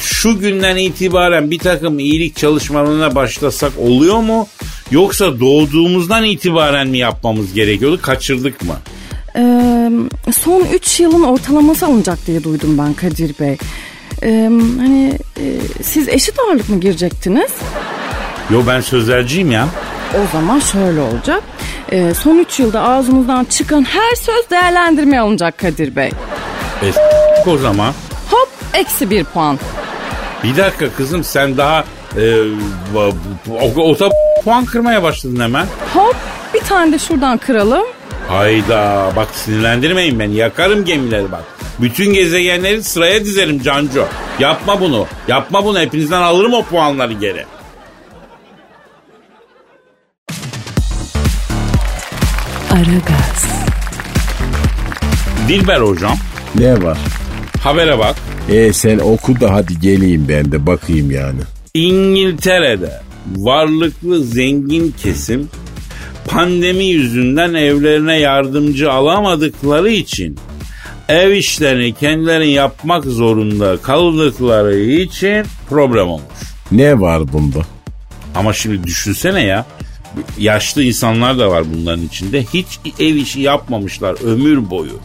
Şu 0.00 0.38
günden 0.38 0.76
itibaren 0.76 1.50
bir 1.50 1.58
takım 1.58 1.98
iyilik 1.98 2.36
çalışmalarına 2.36 3.14
başlasak 3.14 3.72
oluyor 3.78 4.18
mu? 4.18 4.48
Yoksa 4.90 5.40
doğduğumuzdan 5.40 6.24
itibaren 6.24 6.88
mi 6.88 6.98
yapmamız 6.98 7.54
gerekiyordu? 7.54 7.98
Kaçırdık 8.02 8.62
mı? 8.62 8.76
Ee, 9.36 9.90
son 10.32 10.64
3 10.72 11.00
yılın 11.00 11.22
ortalaması 11.22 11.86
alınacak 11.86 12.26
diye 12.26 12.44
duydum 12.44 12.78
ben 12.78 12.94
Kadir 12.94 13.34
Bey. 13.40 13.56
Ee, 14.22 14.50
hani 14.78 15.18
e, 15.40 15.44
siz 15.82 16.08
eşit 16.08 16.38
ağırlık 16.38 16.68
mı 16.68 16.80
girecektiniz? 16.80 17.50
Yo 18.50 18.62
ben 18.66 18.80
sözelciyim 18.80 19.50
ya. 19.50 19.68
O 20.14 20.32
zaman 20.32 20.58
şöyle 20.60 21.00
olacak. 21.00 21.42
Ee, 21.92 22.14
son 22.14 22.38
3 22.38 22.60
yılda 22.60 22.82
ağzımızdan 22.82 23.44
çıkan 23.44 23.82
her 23.84 24.14
söz 24.14 24.50
değerlendirmeye 24.50 25.20
alınacak 25.20 25.58
Kadir 25.58 25.96
Bey. 25.96 26.10
E, 26.82 26.92
o 27.46 27.58
zaman. 27.58 27.92
Hop 28.30 28.48
eksi 28.74 29.10
bir 29.10 29.24
puan. 29.24 29.58
Bir 30.44 30.56
dakika 30.56 30.88
kızım 30.96 31.24
sen 31.24 31.56
daha 31.56 31.84
e, 32.16 32.40
o, 32.96 33.12
o, 33.76 33.82
o, 33.82 33.96
puan 34.44 34.64
kırmaya 34.64 35.02
başladın 35.02 35.40
hemen. 35.40 35.66
Hop 35.94 36.16
bir 36.54 36.60
tane 36.60 36.92
de 36.92 36.98
şuradan 36.98 37.38
kıralım. 37.38 37.84
Hayda 38.28 39.12
bak 39.16 39.28
sinirlendirmeyin 39.32 40.18
beni 40.18 40.34
yakarım 40.34 40.84
gemileri 40.84 41.32
bak. 41.32 41.44
Bütün 41.78 42.12
gezegenleri 42.12 42.82
sıraya 42.82 43.24
dizerim 43.24 43.62
Canco. 43.62 44.04
Yapma 44.38 44.80
bunu. 44.80 45.06
Yapma 45.28 45.64
bunu 45.64 45.78
hepinizden 45.78 46.22
alırım 46.22 46.54
o 46.54 46.62
puanları 46.62 47.12
geri. 47.12 47.44
Aragaz, 52.74 53.46
Dilber 55.48 55.80
hocam 55.80 56.16
Ne 56.58 56.82
var? 56.82 56.98
habere 57.60 57.98
bak. 57.98 58.16
E 58.48 58.72
sen 58.72 58.98
oku 58.98 59.40
da 59.40 59.52
hadi 59.54 59.80
geleyim 59.80 60.26
ben 60.28 60.52
de 60.52 60.66
bakayım 60.66 61.10
yani. 61.10 61.40
İngiltere'de 61.74 63.00
varlıklı 63.36 64.24
zengin 64.24 64.94
kesim 65.02 65.48
pandemi 66.28 66.84
yüzünden 66.84 67.54
evlerine 67.54 68.18
yardımcı 68.20 68.92
alamadıkları 68.92 69.90
için 69.90 70.38
ev 71.08 71.30
işlerini 71.32 71.92
kendileri 71.94 72.50
yapmak 72.50 73.04
zorunda 73.04 73.76
kaldıkları 73.76 74.78
için 74.80 75.46
problem 75.68 76.08
olmuş. 76.08 76.24
Ne 76.72 77.00
var 77.00 77.32
bunda? 77.32 77.60
Ama 78.34 78.52
şimdi 78.52 78.84
düşünsene 78.84 79.42
ya 79.42 79.66
yaşlı 80.38 80.82
insanlar 80.82 81.38
da 81.38 81.50
var 81.50 81.64
bunların 81.74 82.04
içinde. 82.04 82.44
Hiç 82.44 82.66
ev 82.98 83.14
işi 83.14 83.40
yapmamışlar 83.40 84.24
ömür 84.24 84.70
boyu. 84.70 84.98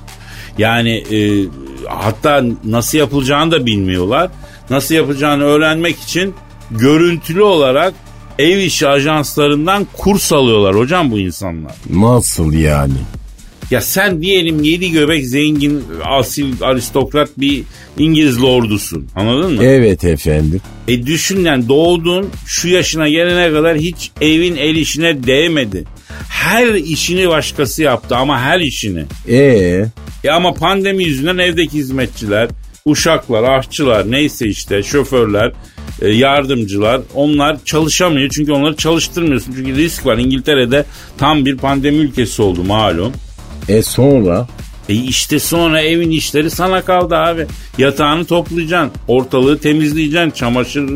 Yani 0.58 0.92
e, 0.92 1.46
hatta 1.88 2.44
nasıl 2.64 2.98
yapılacağını 2.98 3.52
da 3.52 3.66
bilmiyorlar. 3.66 4.32
Nasıl 4.70 4.96
yapacağını 4.96 5.44
öğrenmek 5.44 6.00
için 6.00 6.34
görüntülü 6.72 7.42
olarak 7.42 7.94
ev 8.40 8.58
işi 8.58 8.88
ajanslarından 8.88 9.88
kurs 9.98 10.32
alıyorlar 10.32 10.76
hocam 10.76 11.12
bu 11.12 11.20
insanlar. 11.20 11.74
Nasıl 11.90 12.54
yani? 12.54 12.98
Ya 13.72 13.82
sen 13.82 14.22
diyelim 14.22 14.64
yedi 14.64 14.92
göbek 14.92 15.28
zengin 15.28 15.84
asil 16.06 16.54
aristokrat 16.62 17.30
bir 17.38 17.64
İngiliz 17.98 18.42
lordusun 18.42 19.08
anladın 19.16 19.54
mı? 19.54 19.64
Evet 19.64 20.04
efendim. 20.04 20.62
E 20.88 21.06
düşün 21.06 21.46
yani 21.46 21.70
doğdun 21.70 22.30
şu 22.48 22.68
yaşına 22.68 23.10
gelene 23.10 23.52
kadar 23.54 23.78
hiç 23.78 24.12
evin 24.22 24.56
el 24.56 24.76
işine 24.76 25.24
değmedi. 25.24 25.84
Her 26.30 26.74
işini 26.74 27.30
başkası 27.30 27.84
yaptı 27.84 28.16
ama 28.16 28.40
her 28.42 28.60
işini. 28.60 29.04
E 29.30 29.36
E 30.24 30.30
ama 30.30 30.54
pandemi 30.54 31.04
yüzünden 31.04 31.38
evdeki 31.38 31.74
hizmetçiler, 31.78 32.50
uşaklar, 32.86 33.44
aşçılar 33.44 34.12
neyse 34.12 34.48
işte 34.48 34.84
şoförler, 34.84 35.52
e, 36.02 36.10
yardımcılar 36.10 37.02
onlar 37.14 37.58
çalışamıyor. 37.66 38.30
Çünkü 38.30 38.52
onları 38.52 38.76
çalıştırmıyorsun. 38.76 39.54
Çünkü 39.58 39.76
risk 39.76 40.06
var. 40.06 40.18
İngiltere'de 40.18 40.86
tam 41.18 41.46
bir 41.46 41.58
pandemi 41.58 41.98
ülkesi 41.98 42.42
oldu 42.42 42.64
malum. 42.64 43.14
E 43.70 43.84
sonra 43.84 44.48
E 44.90 44.94
işte 44.94 45.40
sonra 45.40 45.82
evin 45.82 46.10
işleri 46.10 46.50
sana 46.50 46.82
kaldı 46.82 47.16
abi. 47.16 47.48
Yatağını 47.78 48.26
toplayacaksın, 48.26 48.92
ortalığı 49.08 49.60
temizleyeceksin, 49.60 50.32
çamaşır 50.32 50.90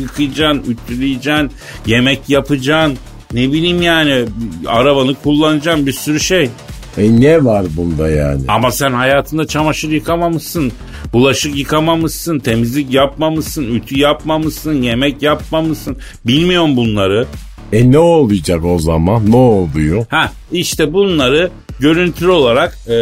yıkayacaksın, 0.00 0.64
ütüleyeceksin, 0.70 1.50
yemek 1.86 2.20
yapacaksın. 2.28 2.98
Ne 3.32 3.52
bileyim 3.52 3.82
yani 3.82 4.24
arabanı 4.66 5.14
kullanacaksın 5.14 5.86
bir 5.86 5.92
sürü 5.92 6.20
şey. 6.20 6.50
e 6.98 7.20
ne 7.20 7.44
var 7.44 7.66
bunda 7.76 8.08
yani? 8.08 8.42
Ama 8.48 8.70
sen 8.70 8.92
hayatında 8.92 9.46
çamaşır 9.46 9.90
yıkamamışsın, 9.90 10.72
bulaşık 11.12 11.56
yıkamamışsın, 11.56 12.38
temizlik 12.38 12.94
yapmamışsın, 12.94 13.74
ütü 13.74 13.98
yapmamışsın, 13.98 14.82
yemek 14.82 15.22
yapmamışsın. 15.22 15.96
Bilmiyorum 16.24 16.76
bunları. 16.76 17.26
E 17.72 17.90
ne 17.92 17.98
olacak 17.98 18.64
o 18.64 18.78
zaman? 18.78 19.30
Ne 19.30 19.36
oluyor? 19.36 20.06
Ha 20.08 20.32
işte 20.52 20.92
bunları 20.92 21.50
görüntülü 21.84 22.30
olarak 22.30 22.78
e, 22.88 22.96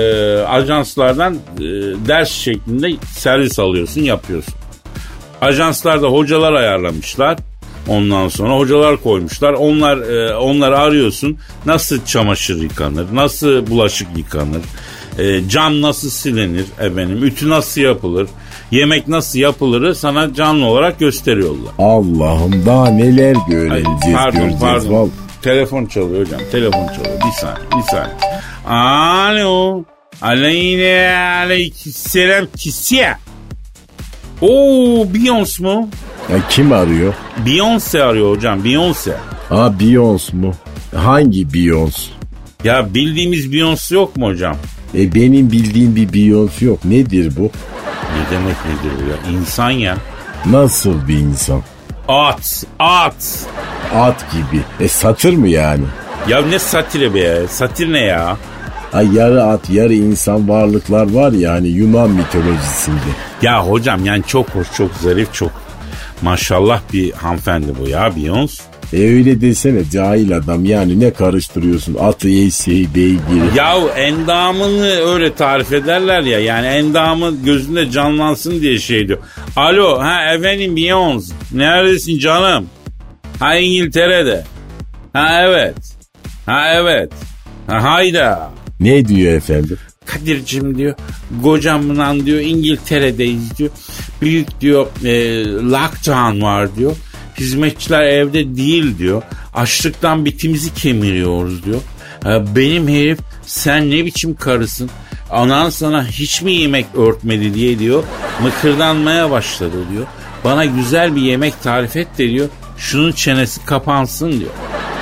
ajanslardan 0.48 1.34
e, 1.34 1.60
ders 2.08 2.30
şeklinde 2.30 2.90
servis 3.16 3.58
alıyorsun, 3.58 4.00
yapıyorsun. 4.00 4.54
Ajanslarda 5.40 6.06
hocalar 6.08 6.52
ayarlamışlar. 6.52 7.38
Ondan 7.88 8.28
sonra 8.28 8.58
hocalar 8.58 8.96
koymuşlar. 8.96 9.52
Onlar 9.52 9.96
e, 9.96 10.36
onları 10.36 10.78
arıyorsun. 10.78 11.38
Nasıl 11.66 12.04
çamaşır 12.04 12.62
yıkanır? 12.62 13.06
Nasıl 13.14 13.66
bulaşık 13.66 14.08
yıkanır? 14.16 14.62
E, 15.18 15.48
cam 15.48 15.82
nasıl 15.82 16.10
silinir 16.10 16.66
efendim? 16.80 17.24
Ütü 17.24 17.48
nasıl 17.48 17.80
yapılır? 17.80 18.28
Yemek 18.70 19.08
nasıl 19.08 19.38
yapılırı 19.38 19.94
sana 19.94 20.34
canlı 20.34 20.66
olarak 20.66 20.98
gösteriyorlar. 20.98 21.72
Allah'ım 21.78 22.66
daha 22.66 22.90
neler 22.90 23.36
Ay, 23.48 23.56
öğreneceğiz 23.56 24.16
pardon 24.16 24.40
göreceğiz. 24.40 24.60
pardon. 24.60 24.94
Vallahi. 24.94 25.10
Telefon 25.42 25.86
çalıyor 25.86 26.20
hocam. 26.26 26.40
Telefon 26.52 26.86
çalıyor. 26.86 27.20
Bir 27.26 27.40
saniye 27.40 27.66
bir 27.76 27.90
saniye. 27.90 28.16
Alo. 28.66 29.84
Aleyne 30.22 31.16
aleykümselam 31.42 32.46
kisiye. 32.56 33.16
Oo 34.40 35.06
Beyoncé 35.14 35.62
mu? 35.62 35.88
Ya 36.32 36.38
kim 36.48 36.72
arıyor? 36.72 37.14
Beyoncé 37.46 38.02
arıyor 38.02 38.36
hocam 38.36 38.64
Beyoncé. 38.64 39.12
Aa 39.50 39.66
Beyoncé 39.80 40.36
mu? 40.36 40.54
Hangi 40.96 41.46
Beyoncé? 41.46 42.08
Ya 42.64 42.94
bildiğimiz 42.94 43.46
Beyoncé 43.52 43.94
yok 43.94 44.16
mu 44.16 44.26
hocam? 44.26 44.56
E 44.94 45.14
benim 45.14 45.52
bildiğim 45.52 45.96
bir 45.96 46.08
Beyoncé 46.08 46.64
yok. 46.64 46.84
Nedir 46.84 47.32
bu? 47.36 47.42
Ne 47.42 48.30
demek 48.36 48.56
nedir 48.66 48.92
bu 49.04 49.10
ya? 49.10 49.38
İnsan 49.38 49.70
ya. 49.70 49.96
Nasıl 50.46 51.08
bir 51.08 51.16
insan? 51.18 51.62
At, 52.08 52.64
at. 52.78 53.46
At 53.94 54.32
gibi. 54.32 54.62
E 54.80 54.88
satır 54.88 55.32
mı 55.32 55.48
yani? 55.48 55.84
Ya 56.28 56.42
ne 56.46 56.58
satire 56.58 57.14
be? 57.14 57.46
Satir 57.48 57.92
ne 57.92 57.98
ya? 58.00 58.36
Ay 58.92 59.14
yarı 59.14 59.42
at 59.44 59.70
yarı 59.70 59.94
insan 59.94 60.48
varlıklar 60.48 61.12
var 61.12 61.32
ya 61.32 61.52
hani 61.52 61.68
Yunan 61.68 62.10
mitolojisinde. 62.10 63.10
Ya 63.42 63.66
hocam 63.66 64.04
yani 64.04 64.22
çok 64.26 64.48
hoş, 64.50 64.66
çok 64.76 64.94
zarif, 64.94 65.34
çok 65.34 65.50
maşallah 66.22 66.80
bir 66.92 67.12
hanımefendi 67.12 67.72
bu 67.80 67.88
ya 67.88 68.08
Beyoncé. 68.08 68.62
E 68.92 68.98
öyle 68.98 69.40
desene 69.40 69.90
cahil 69.92 70.36
adam 70.36 70.64
yani 70.64 71.00
ne 71.00 71.12
karıştırıyorsun 71.12 71.94
atı 71.94 72.28
eşeği 72.28 72.94
beygiri. 72.94 73.56
Yahu 73.56 73.88
endamını 73.88 74.86
öyle 74.86 75.34
tarif 75.34 75.72
ederler 75.72 76.22
ya 76.22 76.40
yani 76.40 76.66
endamı 76.66 77.44
gözünde 77.44 77.90
canlansın 77.90 78.60
diye 78.60 78.78
şey 78.78 79.08
diyor. 79.08 79.18
Alo 79.56 80.00
ha 80.00 80.34
efendim 80.34 80.76
Beyoncé 80.76 81.32
neredesin 81.52 82.18
canım? 82.18 82.66
Ha 83.38 83.56
İngiltere'de. 83.56 84.44
Ha 85.12 85.42
evet. 85.42 85.74
Ha 86.46 86.72
evet. 86.74 87.12
Ha 87.66 87.82
hayda. 87.82 88.50
Ne 88.82 89.08
diyor 89.08 89.32
efendim? 89.32 89.78
Kadir'cim 90.06 90.78
diyor 90.78 90.94
kocamla 91.42 92.26
diyor 92.26 92.40
İngiltere'deyiz 92.40 93.58
diyor. 93.58 93.70
Büyük 94.22 94.60
diyor 94.60 94.86
e, 95.04 95.44
lockdown 95.44 96.42
var 96.42 96.76
diyor. 96.76 96.96
Hizmetçiler 97.38 98.02
evde 98.02 98.56
değil 98.56 98.98
diyor. 98.98 99.22
Açlıktan 99.54 100.24
bitimizi 100.24 100.74
kemiriyoruz 100.74 101.64
diyor. 101.64 101.80
E, 102.26 102.56
benim 102.56 102.88
herif 102.88 103.18
sen 103.46 103.90
ne 103.90 104.04
biçim 104.04 104.34
karısın? 104.34 104.90
Anan 105.30 105.70
sana 105.70 106.06
hiç 106.06 106.42
mi 106.42 106.52
yemek 106.52 106.86
örtmedi 106.96 107.54
diye 107.54 107.78
diyor. 107.78 108.04
Mıkırdanmaya 108.42 109.30
başladı 109.30 109.76
diyor. 109.92 110.06
Bana 110.44 110.64
güzel 110.64 111.16
bir 111.16 111.22
yemek 111.22 111.62
tarif 111.62 111.96
et 111.96 112.08
de 112.18 112.30
diyor. 112.30 112.48
Şunun 112.78 113.12
çenesi 113.12 113.64
kapansın 113.64 114.32
diyor. 114.32 114.50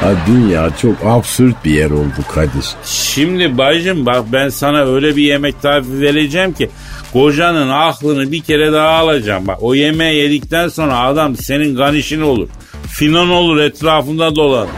Ha 0.01 0.13
dünya 0.27 0.71
çok 0.83 0.97
absürt 1.05 1.65
bir 1.65 1.71
yer 1.71 1.91
oldu 1.91 2.25
Kadir. 2.35 2.67
Şimdi 2.85 3.59
bacım 3.59 4.07
bak 4.07 4.25
ben 4.33 4.49
sana 4.49 4.85
öyle 4.85 5.17
bir 5.17 5.23
yemek 5.23 5.63
tarifi 5.63 6.01
vereceğim 6.01 6.53
ki 6.53 6.71
kocanın 7.13 7.69
aklını 7.69 8.33
bir 8.33 8.41
kere 8.41 8.73
daha 8.73 8.89
alacağım. 8.89 9.47
Bak 9.47 9.59
o 9.61 9.75
yemeği 9.75 10.23
yedikten 10.23 10.69
sonra 10.69 10.99
adam 10.99 11.37
senin 11.37 11.77
ganişin 11.77 12.21
olur. 12.21 12.49
Finon 12.89 13.29
olur 13.29 13.59
etrafında 13.59 14.37
dolan. 14.37 14.69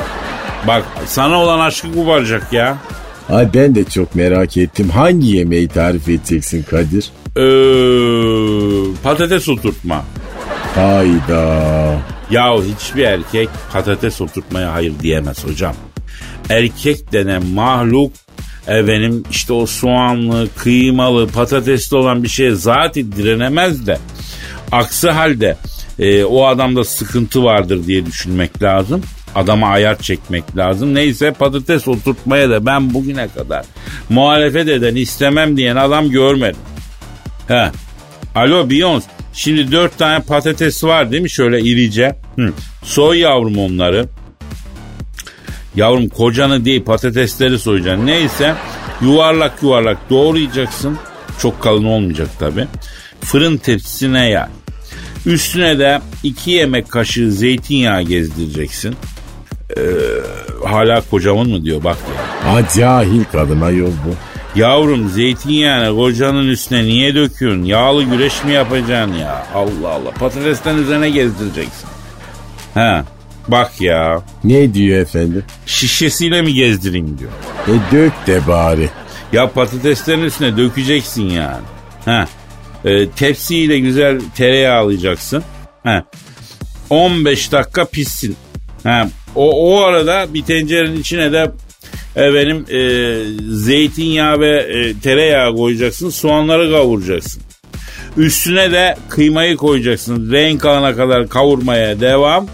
Bak 0.69 0.85
sana 1.07 1.41
olan 1.43 1.61
aşkı 1.61 1.93
kubaracak 1.93 2.53
ya. 2.53 2.77
Ay 3.29 3.49
ben 3.55 3.75
de 3.75 3.85
çok 3.85 4.15
merak 4.15 4.57
ettim. 4.57 4.91
Hangi 4.91 5.27
yemeği 5.37 5.69
tarif 5.69 6.09
edeceksin 6.09 6.63
Kadir? 6.71 7.11
Ee, 7.37 7.43
patates 9.03 9.49
oturtma. 9.49 10.05
Hayda. 10.75 11.99
Yahu 12.31 12.65
hiçbir 12.65 13.05
erkek 13.05 13.49
patates 13.73 14.21
oturtmaya 14.21 14.73
hayır 14.73 14.93
diyemez 15.01 15.45
hocam. 15.45 15.75
Erkek 16.51 17.13
denen 17.13 17.47
mahluk 17.47 18.13
efendim 18.67 19.23
işte 19.31 19.53
o 19.53 19.67
soğanlı, 19.67 20.49
kıymalı, 20.57 21.29
patatesli 21.29 21.97
olan 21.97 22.23
bir 22.23 22.29
şeye 22.29 22.55
zaten 22.55 23.13
direnemez 23.13 23.87
de. 23.87 23.99
Aksi 24.73 25.11
halde 25.11 25.57
e, 25.99 26.25
o 26.25 26.47
adamda 26.47 26.85
sıkıntı 26.85 27.45
vardır 27.45 27.87
diye 27.87 28.07
düşünmek 28.07 28.63
lazım. 28.63 29.03
Adama 29.35 29.69
ayar 29.69 29.99
çekmek 29.99 30.57
lazım. 30.57 30.95
Neyse 30.95 31.33
patates 31.33 31.89
oturtmaya 31.89 32.51
da 32.51 32.67
ben 32.67 32.95
bugüne 32.95 33.29
kadar 33.29 33.65
muhalefet 34.09 34.69
eden 34.69 34.95
istemem 34.97 35.57
diyen 35.57 35.77
adam 35.77 36.11
görmedim. 36.11 36.61
He. 37.49 37.71
Alo 38.35 38.71
Beyoncé. 38.71 39.22
Şimdi 39.33 39.73
dört 39.73 39.99
tane 39.99 40.25
patates 40.25 40.85
var 40.85 41.13
değil 41.13 41.23
mi 41.23 41.31
şöyle 41.31 41.61
irice? 41.61 42.17
Hı. 42.37 42.53
Soy 42.85 43.19
yavrum 43.19 43.59
onları. 43.59 44.09
Yavrum 45.77 46.09
kocanı 46.09 46.65
değil 46.65 46.85
patatesleri 46.85 47.59
soyacaksın. 47.59 48.07
Neyse 48.07 48.55
yuvarlak 49.03 49.63
yuvarlak 49.63 50.11
doğrayacaksın. 50.11 50.99
Çok 51.39 51.63
kalın 51.63 51.85
olmayacak 51.85 52.29
tabi. 52.39 52.67
Fırın 53.21 53.57
tepsisine 53.57 54.29
yay. 54.29 54.49
Üstüne 55.27 55.79
de 55.79 56.01
iki 56.23 56.51
yemek 56.51 56.91
kaşığı 56.91 57.33
zeytinyağı 57.33 58.03
gezdireceksin. 58.03 58.97
Ee, 59.77 59.81
hala 60.67 61.03
kocamın 61.11 61.51
mı 61.51 61.65
diyor 61.65 61.85
bak 61.85 61.97
ya. 62.17 62.53
Ha 62.53 62.69
cahil 62.77 63.25
kadın 63.33 63.61
ayol 63.61 63.87
bu. 64.07 64.15
Yavrum 64.55 65.09
zeytinyağını 65.09 65.97
kocanın 65.97 66.49
üstüne 66.49 66.85
niye 66.85 67.15
döküyorsun? 67.15 67.65
Yağlı 67.65 68.03
güreş 68.05 68.45
mi 68.45 68.53
yapacaksın 68.53 69.15
ya? 69.15 69.47
Allah 69.55 69.89
Allah 69.89 70.11
patatesten 70.11 70.75
üzerine 70.77 71.11
gezdireceksin. 71.11 71.89
Ha 72.75 73.05
bak 73.49 73.81
ya 73.81 74.23
Ne 74.45 74.75
diyor 74.75 74.99
efendim? 74.99 75.45
şişesiyle 75.67 76.43
mi 76.43 76.55
gezdireyim 76.55 77.19
diyor. 77.19 77.31
E 77.69 77.95
dök 77.95 78.13
de 78.27 78.47
bari. 78.47 78.91
Ya 79.33 79.51
patateslerin 79.53 80.23
üstüne 80.23 80.57
dökeceksin 80.57 81.31
yani. 81.31 81.65
Ha. 82.05 82.27
E, 82.85 83.09
tepsiyle 83.11 83.79
güzel 83.79 84.21
tereyağı 84.37 84.79
alacaksın. 84.83 85.43
Ha. 85.85 86.05
15 86.91 87.53
dakika 87.53 87.85
pişsin. 87.85 88.37
Ha. 88.85 89.09
O, 89.35 89.73
o 89.75 89.83
arada 89.83 90.35
bir 90.35 90.43
tencerenin 90.43 91.01
içine 91.01 91.33
de 91.33 91.51
efendim 92.17 92.65
e, 92.71 92.81
zeytinyağı 93.55 94.41
ve 94.41 94.59
e, 94.59 95.01
tereyağı 95.01 95.57
koyacaksın. 95.57 96.11
Soğanları 96.11 96.71
kavuracaksın. 96.71 97.43
Üstüne 98.17 98.73
de 98.73 98.97
kıymayı 99.09 99.57
koyacaksın. 99.57 100.33
Renk 100.33 100.65
alana 100.65 100.97
kadar 100.97 101.29
kavurmaya 101.29 102.01
devam. 102.01 102.47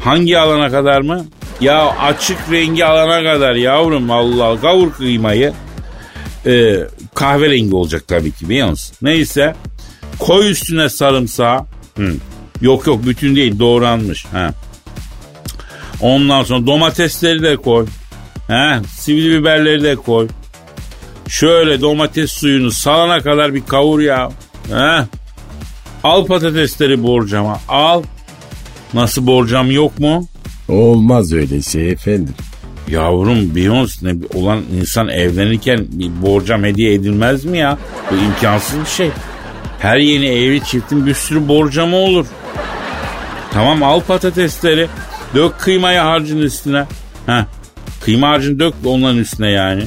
Hangi 0.00 0.38
alana 0.38 0.70
kadar 0.70 1.00
mı? 1.00 1.26
Ya 1.60 1.96
açık 1.96 2.38
rengi 2.52 2.84
alana 2.84 3.32
kadar 3.32 3.54
yavrum 3.54 4.10
Allah 4.10 4.60
kavur 4.60 4.92
kıymayı. 4.92 5.52
Ee, 6.46 6.76
kahverengi 7.14 7.74
olacak 7.74 8.08
tabii 8.08 8.32
ki 8.32 8.48
biliyor 8.48 8.70
musun? 8.70 8.96
Neyse 9.02 9.54
koy 10.18 10.50
üstüne 10.50 10.88
sarımsağı. 10.88 11.60
Hı. 11.96 12.14
Yok 12.60 12.86
yok 12.86 13.06
bütün 13.06 13.36
değil 13.36 13.58
doğranmış. 13.58 14.24
Ha. 14.24 14.50
Ondan 16.00 16.42
sonra 16.42 16.66
domatesleri 16.66 17.42
de 17.42 17.56
koy. 17.56 17.86
Ha, 18.48 18.80
sivil 18.88 19.38
biberleri 19.40 19.82
de 19.82 19.96
koy. 19.96 20.28
Şöyle 21.28 21.80
domates 21.80 22.32
suyunu 22.32 22.70
salana 22.70 23.20
kadar 23.20 23.54
bir 23.54 23.62
kavur 23.66 24.00
ya. 24.00 24.30
Ha. 24.72 25.06
Al 26.04 26.26
patatesleri 26.26 27.02
borcama 27.02 27.60
al. 27.68 28.02
Nasıl 28.94 29.26
borcam 29.26 29.70
yok 29.70 29.98
mu? 29.98 30.28
Olmaz 30.68 31.32
öyle 31.32 31.62
şey 31.62 31.90
efendim. 31.90 32.34
Yavrum 32.88 33.38
Beyoncé 33.38 33.98
ne 34.02 34.38
olan 34.38 34.62
insan 34.80 35.08
evlenirken 35.08 35.86
bir 35.90 36.22
borcam 36.22 36.64
hediye 36.64 36.94
edilmez 36.94 37.44
mi 37.44 37.58
ya? 37.58 37.78
Bu 38.10 38.14
imkansız 38.16 38.80
bir 38.80 38.86
şey. 38.86 39.10
Her 39.78 39.96
yeni 39.96 40.26
evli 40.26 40.64
çiftin 40.64 41.06
bir 41.06 41.14
sürü 41.14 41.48
borcamı 41.48 41.96
olur. 41.96 42.26
Tamam 43.52 43.82
al 43.82 44.00
patatesleri. 44.00 44.88
Dök 45.34 45.58
kıymayı 45.58 45.98
harcın 45.98 46.38
üstüne. 46.38 46.84
Heh. 47.26 47.44
Kıyma 48.00 48.28
harcını 48.28 48.58
dök 48.58 48.74
onların 48.84 49.18
üstüne 49.18 49.50
yani. 49.50 49.82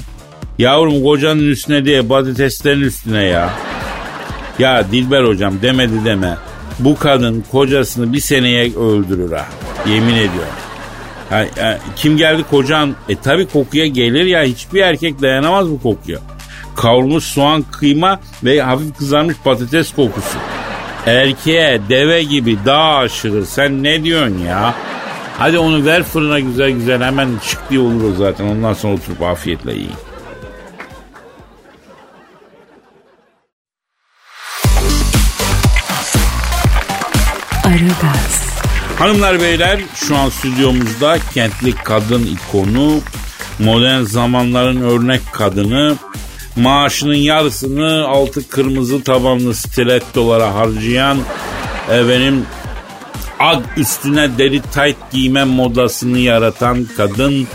Yavrum 0.57 1.03
kocanın 1.03 1.49
üstüne 1.49 1.85
diye 1.85 2.01
patateslerin 2.01 2.81
üstüne 2.81 3.23
ya. 3.23 3.49
Ya 4.59 4.91
Dilber 4.91 5.23
hocam 5.23 5.53
demedi 5.61 6.05
deme. 6.05 6.37
Bu 6.79 6.97
kadın 6.97 7.43
kocasını 7.51 8.13
bir 8.13 8.19
seneye 8.19 8.75
öldürür 8.75 9.31
ha. 9.31 9.45
Yemin 9.87 10.13
ediyorum. 10.13 10.53
Ha, 11.29 11.45
ha, 11.59 11.77
kim 11.95 12.17
geldi 12.17 12.43
kocan? 12.49 12.95
E 13.09 13.15
tabi 13.15 13.47
kokuya 13.47 13.87
gelir 13.87 14.25
ya 14.25 14.43
hiçbir 14.43 14.81
erkek 14.81 15.21
dayanamaz 15.21 15.69
bu 15.69 15.81
kokuya. 15.81 16.19
Kavrulmuş 16.75 17.23
soğan 17.23 17.65
kıyma 17.71 18.19
ve 18.43 18.61
hafif 18.61 18.97
kızarmış 18.97 19.35
patates 19.43 19.93
kokusu. 19.93 20.37
Erkeğe 21.05 21.81
deve 21.89 22.23
gibi 22.23 22.57
dağ 22.65 22.83
aşırır. 22.83 23.45
Sen 23.45 23.83
ne 23.83 24.03
diyorsun 24.03 24.37
ya? 24.47 24.73
Hadi 25.39 25.59
onu 25.59 25.85
ver 25.85 26.03
fırına 26.03 26.39
güzel 26.39 26.69
güzel 26.71 27.01
hemen 27.03 27.29
çık 27.49 27.69
diye 27.69 27.79
olur 27.79 28.03
o 28.03 28.15
zaten. 28.15 28.45
Ondan 28.45 28.73
sonra 28.73 28.93
oturup 28.93 29.21
afiyetle 29.21 29.73
yiyin. 29.73 29.91
Aragaz, 37.65 38.43
Hanımlar 38.99 39.39
beyler 39.39 39.79
şu 39.95 40.17
an 40.17 40.29
stüdyomuzda 40.29 41.17
kentli 41.33 41.75
kadın 41.75 42.25
ikonu, 42.25 42.99
modern 43.59 44.01
zamanların 44.01 44.81
örnek 44.81 45.21
kadını, 45.33 45.95
maaşının 46.55 47.13
yarısını 47.13 48.07
altı 48.07 48.49
kırmızı 48.49 49.03
tabanlı 49.03 49.55
stilettolara 49.55 50.55
harcayan 50.55 51.17
efendim 51.89 52.45
ad 53.39 53.63
üstüne 53.77 54.37
deri 54.37 54.61
tight 54.61 54.97
giyme 55.11 55.43
modasını 55.43 56.19
yaratan 56.19 56.87
kadın 56.97 57.47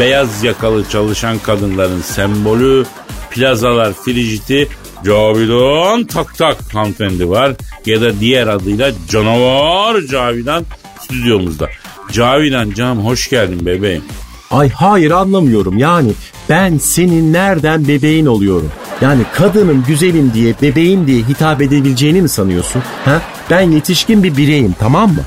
beyaz 0.00 0.44
yakalı 0.44 0.88
çalışan 0.88 1.38
kadınların 1.38 2.00
sembolü 2.00 2.84
plazalar 3.30 3.92
frijiti 3.92 4.68
Cavidan 5.04 6.04
tak 6.04 6.38
tak 6.38 6.74
hanımefendi 6.74 7.28
var 7.30 7.52
ya 7.86 8.00
da 8.00 8.20
diğer 8.20 8.46
adıyla 8.46 8.92
canavar 9.08 10.00
Cavidan 10.10 10.64
stüdyomuzda. 11.00 11.70
Cavidan 12.12 12.70
canım 12.70 13.04
hoş 13.04 13.30
geldin 13.30 13.66
bebeğim. 13.66 14.02
Ay 14.50 14.70
hayır 14.70 15.10
anlamıyorum 15.10 15.78
yani 15.78 16.12
ben 16.48 16.78
senin 16.78 17.32
nereden 17.32 17.88
bebeğin 17.88 18.26
oluyorum? 18.26 18.70
Yani 19.00 19.22
kadının 19.34 19.84
güzelim 19.88 20.34
diye 20.34 20.54
bebeğim 20.62 21.06
diye 21.06 21.18
hitap 21.18 21.62
edebileceğini 21.62 22.22
mi 22.22 22.28
sanıyorsun? 22.28 22.82
Ha? 23.04 23.22
Ben 23.50 23.70
yetişkin 23.70 24.22
bir 24.22 24.36
bireyim 24.36 24.74
tamam 24.78 25.10
mı? 25.10 25.22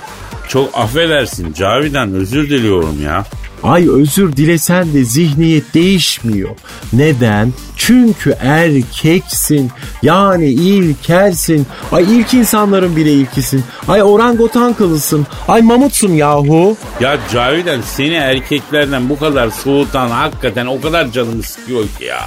Çok 0.47 0.69
affedersin 0.73 1.53
Cavidan 1.53 2.13
özür 2.13 2.49
diliyorum 2.49 3.03
ya. 3.03 3.25
Ay 3.63 3.89
özür 3.89 4.36
dilesen 4.36 4.93
de 4.93 5.03
zihniyet 5.03 5.73
değişmiyor. 5.73 6.49
Neden? 6.93 7.53
Çünkü 7.75 8.36
erkeksin. 8.39 9.71
Yani 10.01 10.45
ilkelsin. 10.49 11.67
Ay 11.91 12.03
ilk 12.03 12.34
insanların 12.34 12.95
bile 12.95 13.12
ilkisin. 13.13 13.63
Ay 13.88 14.03
orangutan 14.03 14.73
kılısın. 14.73 15.27
Ay 15.47 15.62
mamutsun 15.62 16.12
yahu. 16.12 16.77
Ya 16.99 17.17
Cavidan 17.34 17.82
seni 17.82 18.13
erkeklerden 18.13 19.10
bu 19.10 19.19
kadar 19.19 19.49
soğutan 19.49 20.10
hakikaten 20.10 20.65
o 20.65 20.82
kadar 20.82 21.12
canımı 21.12 21.43
sıkıyor 21.43 21.84
ki 21.99 22.06
ya. 22.06 22.19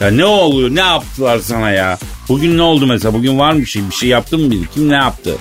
Ya 0.00 0.10
ne 0.10 0.24
oluyor 0.24 0.70
ne 0.74 0.80
yaptılar 0.80 1.38
sana 1.38 1.70
ya? 1.70 1.98
Bugün 2.28 2.58
ne 2.58 2.62
oldu 2.62 2.86
mesela 2.86 3.14
bugün 3.14 3.38
var 3.38 3.52
mı 3.52 3.60
bir 3.60 3.66
şey 3.66 3.82
bir 3.90 3.94
şey 3.94 4.08
yaptın 4.08 4.40
mı 4.40 4.50
biri 4.50 4.70
kim 4.74 4.88
ne 4.88 4.94
yaptı? 4.94 5.34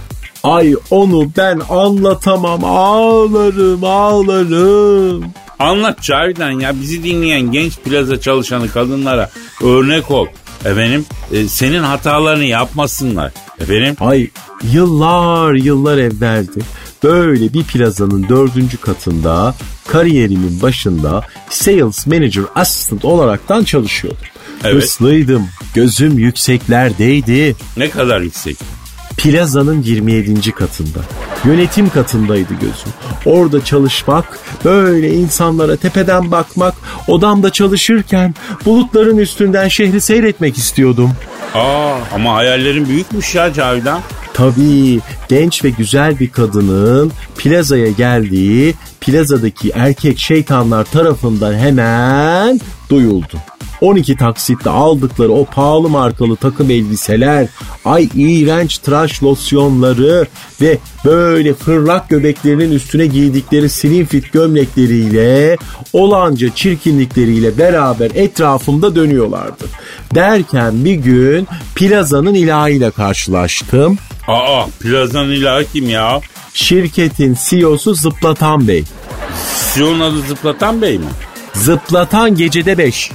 Ay 0.44 0.74
onu 0.90 1.32
ben 1.38 1.62
anlatamam. 1.70 2.64
Ağlarım 2.64 3.84
ağlarım. 3.84 5.26
Anlat 5.60 6.02
Cavidan 6.02 6.52
ya 6.52 6.82
bizi 6.82 7.04
dinleyen 7.04 7.52
genç 7.52 7.78
plaza 7.78 8.22
çalışanı 8.22 8.72
kadınlara 8.72 9.30
örnek 9.64 10.12
ol. 10.12 10.28
Efendim 10.66 11.06
e, 11.32 11.48
senin 11.48 11.84
hatalarını 11.84 12.44
yapmasınlar. 12.44 13.32
Efendim 13.60 13.96
Ay 14.00 14.30
yıllar 14.72 15.54
yıllar 15.54 15.98
evveldi. 15.98 16.60
Böyle 17.04 17.54
bir 17.54 17.64
plazanın 17.64 18.30
dördüncü 18.30 18.78
katında 18.78 19.56
kariyerimin 19.88 20.62
başında 20.62 21.22
sales 21.50 22.08
manager 22.08 22.44
assistant 22.56 23.06
olaraktan 23.06 23.64
çalışıyordum. 23.64 24.26
Evet. 24.64 24.84
Hırslıydım. 24.84 25.48
Gözüm 25.74 26.20
yükseklerdeydi. 26.20 27.56
ne 27.78 27.90
kadar 27.90 28.22
yüksek. 28.22 28.58
Plazanın 29.18 29.82
27. 29.84 30.52
katında. 30.52 31.00
Yönetim 31.46 31.90
katındaydı 31.90 32.54
gözüm. 32.54 32.94
Orada 33.26 33.64
çalışmak, 33.64 34.40
böyle 34.66 35.14
insanlara 35.14 35.76
tepeden 35.76 36.32
bakmak, 36.32 36.74
odamda 37.08 37.50
çalışırken 37.52 38.36
bulutların 38.66 39.18
üstünden 39.18 39.68
şehri 39.68 40.02
seyretmek 40.02 40.58
istiyordum. 40.58 41.12
Aa 41.54 41.96
ama 42.16 42.34
hayallerin 42.36 42.90
büyükmüş 42.90 43.36
ya 43.36 43.54
Cavidan. 43.54 44.00
Tabii 44.34 45.00
genç 45.30 45.64
ve 45.64 45.70
güzel 45.70 46.20
bir 46.20 46.30
kadının 46.30 47.12
plazaya 47.38 47.92
geldiği 47.92 48.74
plazadaki 49.02 49.72
erkek 49.76 50.20
şeytanlar 50.20 50.84
tarafından 50.84 51.54
hemen 51.54 52.60
duyuldu. 52.90 53.38
12 53.82 54.18
taksitle 54.18 54.70
aldıkları 54.70 55.32
o 55.32 55.46
pahalı 55.46 55.90
markalı 55.90 56.36
takım 56.36 56.72
elbiseler, 56.72 57.48
ay 57.86 58.10
iğrenç 58.16 58.78
tıraş 58.78 59.24
losyonları 59.24 60.28
ve 60.62 60.78
böyle 61.06 61.54
fırlak 61.54 62.10
göbeklerinin 62.10 62.72
üstüne 62.72 63.06
giydikleri 63.06 63.70
slim 63.70 64.06
fit 64.06 64.34
gömlekleriyle 64.34 65.58
olanca 65.94 66.56
çirkinlikleriyle 66.56 67.58
beraber 67.58 68.12
etrafımda 68.16 68.96
dönüyorlardı. 68.96 69.66
Derken 70.16 70.86
bir 70.86 70.96
gün 70.96 71.48
plazanın 71.76 72.34
ilahıyla 72.34 72.92
karşılaştım. 72.92 73.98
Aa 74.28 74.66
plazanın 74.80 75.32
ilahı 75.32 75.66
kim 75.74 75.90
ya? 75.90 76.22
Şirketin 76.54 77.38
CEO'su 77.50 77.94
Zıplatan 77.94 78.68
Bey. 78.68 78.84
Sion 79.56 80.00
adı 80.00 80.22
Zıplatan 80.22 80.82
Bey 80.82 80.98
mi? 80.98 81.06
Zıplatan 81.54 82.36
gecede 82.36 82.78
5. 82.78 83.12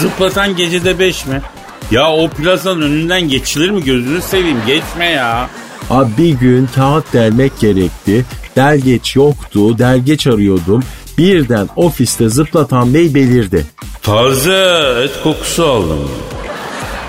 Zıplatan 0.00 0.56
gecede 0.56 0.98
5 0.98 1.26
mi? 1.26 1.42
Ya 1.90 2.12
o 2.12 2.28
plazanın 2.28 2.82
önünden 2.82 3.28
geçilir 3.28 3.70
mi 3.70 3.84
gözünü 3.84 4.22
seveyim 4.22 4.58
geçme 4.66 5.06
ya. 5.06 5.48
Abi 5.90 6.10
bir 6.18 6.30
gün 6.30 6.68
kağıt 6.74 7.12
delmek 7.12 7.60
gerekti. 7.60 8.24
Delgeç 8.56 9.16
yoktu. 9.16 9.78
Delgeç 9.78 10.26
arıyordum. 10.26 10.82
Birden 11.18 11.68
ofiste 11.76 12.28
Zıplatan 12.28 12.94
Bey 12.94 13.14
belirdi. 13.14 13.66
Taze 14.02 14.94
et 15.04 15.10
kokusu 15.22 15.64
aldım. 15.66 16.10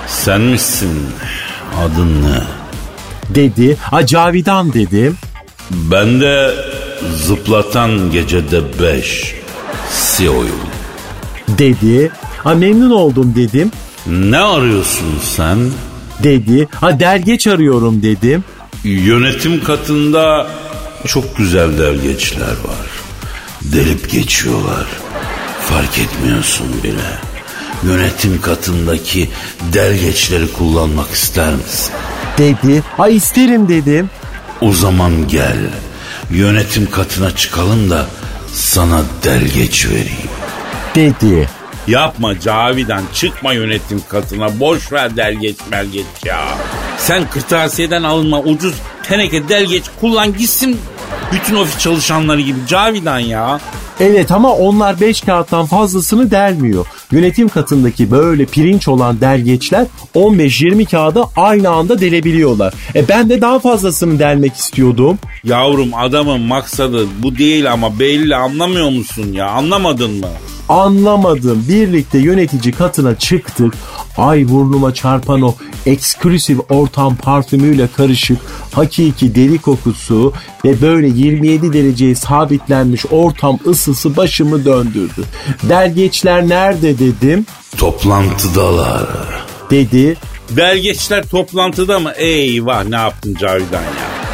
Sen 0.07 0.41
misin? 0.41 0.99
Adın 1.79 2.23
ne? 2.23 2.41
Dedi. 3.35 3.77
A 3.91 4.05
Cavidan 4.05 4.73
dedim. 4.73 5.17
Ben 5.71 6.21
de 6.21 6.51
zıplatan 7.15 8.11
gecede 8.11 8.61
5. 8.81 9.35
CEO'yum. 10.17 10.59
Dedi. 11.47 12.11
Ha 12.43 12.53
memnun 12.55 12.91
oldum 12.91 13.33
dedim. 13.35 13.71
Ne 14.07 14.37
arıyorsun 14.37 15.19
sen? 15.35 15.57
Dedi. 16.23 16.67
Ha 16.75 16.99
dergeç 16.99 17.47
arıyorum 17.47 18.03
dedim. 18.03 18.43
Yönetim 18.83 19.63
katında 19.63 20.47
çok 21.07 21.37
güzel 21.37 21.77
dergeçler 21.77 22.41
var. 22.47 22.87
Delip 23.61 24.11
geçiyorlar. 24.11 24.85
Fark 25.61 25.99
etmiyorsun 25.99 26.67
bile. 26.83 27.19
Yönetim 27.83 28.41
katındaki 28.41 29.29
dergeçleri 29.73 30.53
kullanmak 30.53 31.11
ister 31.11 31.53
misin? 31.53 31.93
Dedi. 32.37 32.83
Ha 32.97 33.09
isterim 33.09 33.69
dedim. 33.69 34.09
O 34.61 34.71
zaman 34.73 35.27
gel. 35.27 35.57
Yönetim 36.31 36.91
katına 36.91 37.35
çıkalım 37.35 37.89
da 37.89 38.05
sana 38.53 39.01
dergeç 39.23 39.85
vereyim. 39.87 40.29
Dedi. 40.95 41.49
Yapma 41.87 42.39
Cavidan 42.39 43.03
çıkma 43.13 43.53
yönetim 43.53 44.01
katına 44.09 44.59
boş 44.59 44.91
ver 44.91 45.15
dergeç 45.15 45.55
melgeç 45.71 46.05
ya. 46.25 46.45
Sen 46.97 47.29
kırtasiyeden 47.29 48.03
alınma 48.03 48.39
ucuz 48.39 48.75
teneke 49.03 49.49
dergeç 49.49 49.83
kullan 50.01 50.37
gitsin 50.37 50.79
bütün 51.33 51.55
ofis 51.55 51.79
çalışanları 51.79 52.41
gibi 52.41 52.59
Cavidan 52.67 53.19
ya. 53.19 53.59
Evet 53.99 54.31
ama 54.31 54.53
onlar 54.53 55.01
5 55.01 55.21
kağıttan 55.21 55.65
fazlasını 55.65 56.31
delmiyor. 56.31 56.85
Yönetim 57.11 57.49
katındaki 57.49 58.11
böyle 58.11 58.45
pirinç 58.45 58.87
olan 58.87 59.21
dergeçler 59.21 59.85
15-20 60.15 60.85
kağıda 60.85 61.29
aynı 61.35 61.69
anda 61.69 61.99
delebiliyorlar. 61.99 62.73
E 62.95 63.07
ben 63.07 63.29
de 63.29 63.41
daha 63.41 63.59
fazlasını 63.59 64.19
delmek 64.19 64.55
istiyordum. 64.55 65.19
Yavrum 65.43 65.93
adamın 65.93 66.41
maksadı 66.41 67.07
bu 67.23 67.37
değil 67.37 67.71
ama 67.71 67.99
belli 67.99 68.35
anlamıyor 68.35 68.89
musun 68.89 69.33
ya 69.33 69.47
anlamadın 69.47 70.11
mı? 70.11 70.27
Anlamadım. 70.69 71.65
Birlikte 71.69 72.17
yönetici 72.17 72.73
katına 72.73 73.15
çıktık. 73.15 73.73
Ay 74.17 74.49
burnuma 74.49 74.93
çarpan 74.93 75.41
o 75.41 75.55
eksklusif 75.85 76.59
ortam 76.69 77.15
parfümüyle 77.15 77.87
karışık 77.97 78.37
hakiki 78.71 79.35
deri 79.35 79.57
kokusu 79.57 80.33
ve 80.65 80.81
böyle 80.81 81.07
27 81.07 81.73
dereceye 81.73 82.15
sabitlenmiş 82.15 83.05
ortam 83.11 83.59
ısısı 83.67 84.17
başımı 84.17 84.65
döndürdü. 84.65 85.23
Dergeçler 85.69 86.49
nerede 86.49 86.99
dedim. 86.99 87.45
Toplantıdalar. 87.77 89.07
Dedi. 89.71 90.17
Dergeçler 90.49 91.27
toplantıda 91.27 91.99
mı? 91.99 92.11
Eyvah 92.15 92.85
ne 92.85 92.95
yaptın 92.95 93.35
Cavidan 93.39 93.81
ya? 93.81 94.26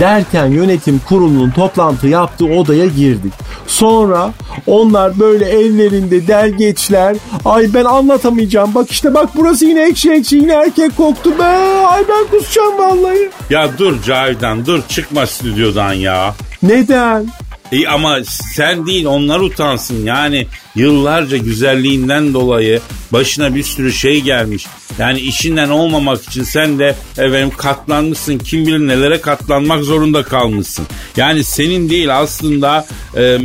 Derken 0.00 0.46
yönetim 0.46 1.00
kurulunun 1.08 1.50
toplantı 1.50 2.08
yaptığı 2.08 2.44
odaya 2.46 2.86
girdik. 2.86 3.32
Sonra 3.66 4.30
onlar 4.66 5.18
böyle 5.18 5.44
ellerinde 5.44 6.26
dergeçler. 6.26 7.16
Ay 7.44 7.74
ben 7.74 7.84
anlatamayacağım. 7.84 8.74
Bak 8.74 8.90
işte 8.90 9.14
bak 9.14 9.28
burası 9.36 9.66
yine 9.66 9.88
ekşi 9.88 10.12
ekşi 10.12 10.36
yine 10.36 10.52
erkek 10.52 10.96
koktu 10.96 11.38
be. 11.38 11.44
Ay 11.86 12.02
ben 12.08 12.38
kusacağım 12.38 12.78
vallahi. 12.78 13.30
Ya 13.50 13.68
dur 13.78 14.02
Cavidan 14.02 14.66
dur 14.66 14.80
çıkma 14.88 15.26
stüdyodan 15.26 15.92
ya. 15.92 16.34
Neden? 16.62 17.26
İyi 17.72 17.88
ama 17.88 18.18
sen 18.54 18.86
değil 18.86 19.06
onlar 19.06 19.40
utansın. 19.40 20.06
Yani 20.06 20.46
yıllarca 20.74 21.36
güzelliğinden 21.36 22.34
dolayı 22.34 22.80
başına 23.12 23.54
bir 23.54 23.62
sürü 23.62 23.92
şey 23.92 24.20
gelmiş. 24.20 24.66
Yani 24.98 25.20
işinden 25.20 25.68
olmamak 25.68 26.22
için 26.22 26.42
sen 26.42 26.78
de 26.78 26.96
efendim 27.18 27.50
katlanmışsın. 27.56 28.38
Kim 28.38 28.66
bilir 28.66 28.78
nelere 28.78 29.20
katlanmak 29.20 29.84
zorunda 29.84 30.22
kalmışsın. 30.22 30.86
Yani 31.16 31.44
senin 31.44 31.90
değil 31.90 32.18
aslında 32.18 32.86
e, 33.16 33.38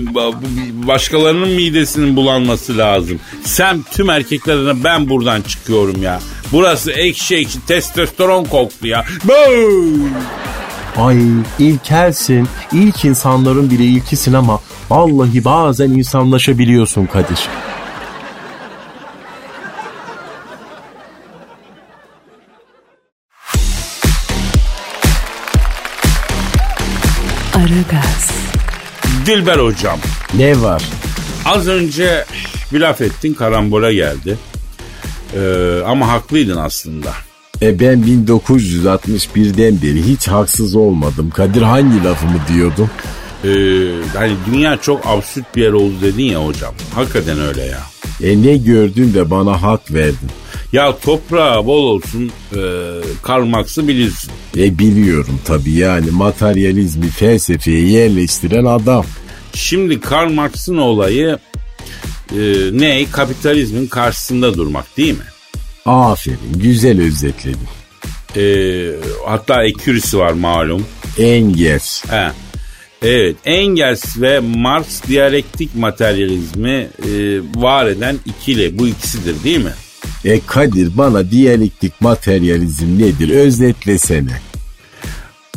başkalarının 0.88 1.50
midesinin 1.50 2.16
bulanması 2.16 2.78
lazım. 2.78 3.20
Sen 3.44 3.84
tüm 3.92 4.10
erkeklerine 4.10 4.84
ben 4.84 5.10
buradan 5.10 5.42
çıkıyorum 5.42 6.04
ya. 6.04 6.20
Burası 6.52 6.92
ekşi 6.92 7.36
ekşi 7.36 7.66
testosteron 7.66 8.44
koktu 8.46 8.88
ya. 8.88 9.06
Boo! 9.24 10.10
Ay 11.00 11.18
ilkelsin. 11.60 12.48
İlk 12.72 13.06
insanların 13.06 13.70
bile 13.70 13.84
ilkisin 13.84 14.34
ama 14.34 14.60
vallahi 14.90 15.46
bazen 15.46 15.90
insanlaşabiliyorsun 15.90 17.06
Kadir. 17.06 17.40
Aragaz, 27.56 28.32
Dilber 29.26 29.58
hocam 29.60 30.00
Ne 30.34 30.62
var? 30.62 30.84
az 31.46 31.68
önce 31.68 32.26
bir 32.74 32.80
laf 32.80 33.02
ettin 33.02 33.34
karambola 33.34 33.92
geldi. 33.94 34.38
Ee, 35.36 35.82
ama 35.86 36.08
haklıydın 36.08 36.58
aslında. 36.58 37.14
E 37.62 37.80
ben 37.80 38.00
1961'den 38.00 39.82
beri 39.82 40.08
hiç 40.08 40.28
haksız 40.28 40.76
olmadım. 40.76 41.30
Kadir 41.30 41.62
hangi 41.62 42.04
lafımı 42.04 42.42
diyordum? 42.54 42.90
Ee, 43.44 43.48
hani 44.18 44.34
dünya 44.52 44.78
çok 44.78 45.08
absürt 45.08 45.56
bir 45.56 45.62
yer 45.62 45.72
oldu 45.72 45.94
dedin 46.02 46.24
ya 46.24 46.46
hocam. 46.46 46.74
Hakikaten 46.96 47.40
öyle 47.40 47.62
ya. 47.62 47.80
E 48.22 48.42
ne 48.42 48.58
gördün 48.58 49.14
de 49.14 49.32
bana 49.32 49.62
hak 49.62 49.94
verdin. 49.94 50.30
Ya 50.74 50.98
toprağa 50.98 51.66
bol 51.66 51.84
olsun 51.84 52.32
e, 52.56 52.62
Karl 53.24 53.46
Marx'ı 53.46 53.88
bilirsin. 53.88 54.32
E 54.58 54.80
biliyorum 54.80 55.40
tabii 55.46 55.74
yani 55.74 56.12
materyalizmi 56.12 57.10
felsefeye 57.10 57.88
yerleştiren 57.88 58.66
adam. 58.66 59.06
Şimdi 59.54 60.00
Karl 60.00 60.32
Marx'ın 60.32 60.78
olayı 60.78 61.40
e, 62.32 62.40
ne? 62.72 63.06
Kapitalizmin 63.12 63.88
karşısında 63.88 64.54
durmak 64.54 64.98
değil 64.98 65.14
mi? 65.14 65.26
Aferin 65.86 66.54
güzel 66.56 67.02
özetledin. 67.02 67.68
E, 68.36 68.44
hatta 69.26 69.64
ekürisi 69.64 70.18
var 70.18 70.32
malum. 70.32 70.86
Engels. 71.20 72.04
He. 72.10 72.32
Evet 73.02 73.36
Engels 73.46 74.18
ve 74.22 74.40
Marx 74.40 75.04
diyalektik 75.08 75.76
materyalizmi 75.76 76.70
e, 76.70 77.10
var 77.56 77.86
eden 77.86 78.16
ikili 78.26 78.80
bu 78.80 78.88
ikisidir 78.88 79.44
değil 79.44 79.64
mi? 79.64 79.74
E 80.26 80.40
Kadir 80.48 80.98
bana 80.98 81.32
diyalektik 81.32 82.02
materyalizm 82.02 83.00
nedir 83.00 83.30
özetlesene. 83.30 84.42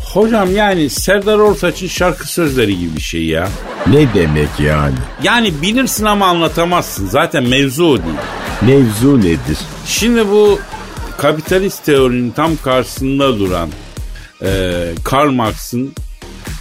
Hocam 0.01 0.57
yani 0.57 0.91
Serdar 0.91 1.39
Ortaç'ın 1.39 1.87
şarkı 1.87 2.29
sözleri 2.29 2.79
gibi 2.79 2.97
bir 2.97 3.01
şey 3.01 3.25
ya. 3.25 3.49
Ne 3.87 4.15
demek 4.15 4.49
yani? 4.61 4.95
Yani 5.23 5.63
bilirsin 5.63 6.05
ama 6.05 6.27
anlatamazsın. 6.27 7.09
Zaten 7.09 7.45
mevzu 7.49 7.85
o 7.85 7.97
değil. 7.97 8.17
Mevzu 8.67 9.21
nedir? 9.21 9.59
Şimdi 9.87 10.29
bu 10.29 10.59
kapitalist 11.19 11.85
teorinin 11.85 12.31
tam 12.31 12.57
karşısında 12.57 13.39
duran 13.39 13.69
e, 14.43 14.73
Karl 15.05 15.31
Marx'ın 15.31 15.93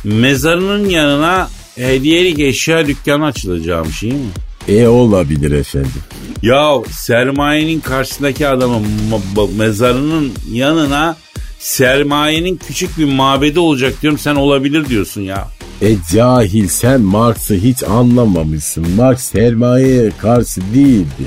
mezarının 0.04 0.90
yanına 0.90 1.50
hediyelik 1.76 2.40
eşya 2.40 2.88
dükkanı 2.88 3.26
açılacağım 3.26 3.92
şey 3.92 4.12
mi? 4.12 4.20
E 4.68 4.88
olabilir 4.88 5.52
efendim. 5.52 5.92
Ya 6.42 6.72
sermayenin 6.92 7.80
karşısındaki 7.80 8.48
adamın 8.48 8.86
mezarının 9.58 10.32
yanına 10.52 11.18
sermayenin 11.60 12.60
küçük 12.68 12.98
bir 12.98 13.06
mabedi 13.06 13.60
olacak 13.60 13.94
diyorum 14.02 14.20
sen 14.20 14.36
olabilir 14.36 14.90
diyorsun 14.90 15.22
ya. 15.22 15.48
E 15.82 15.96
cahil 16.14 16.68
sen 16.68 17.02
Marx'ı 17.02 17.54
hiç 17.54 17.84
anlamamışsın. 17.84 18.92
Marx 18.92 19.20
sermayeye 19.20 20.12
karşı 20.22 20.62
değildi. 20.74 21.24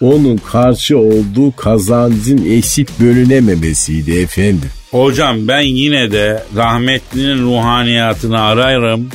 Onun 0.00 0.36
karşı 0.36 0.98
olduğu 0.98 1.56
kazancın 1.56 2.44
eşit 2.50 3.00
bölünememesiydi 3.00 4.20
efendim. 4.20 4.70
Hocam 4.90 5.48
ben 5.48 5.60
yine 5.60 6.12
de 6.12 6.42
rahmetlinin 6.56 7.42
ruhaniyatını 7.42 8.40
ararım. 8.40 9.08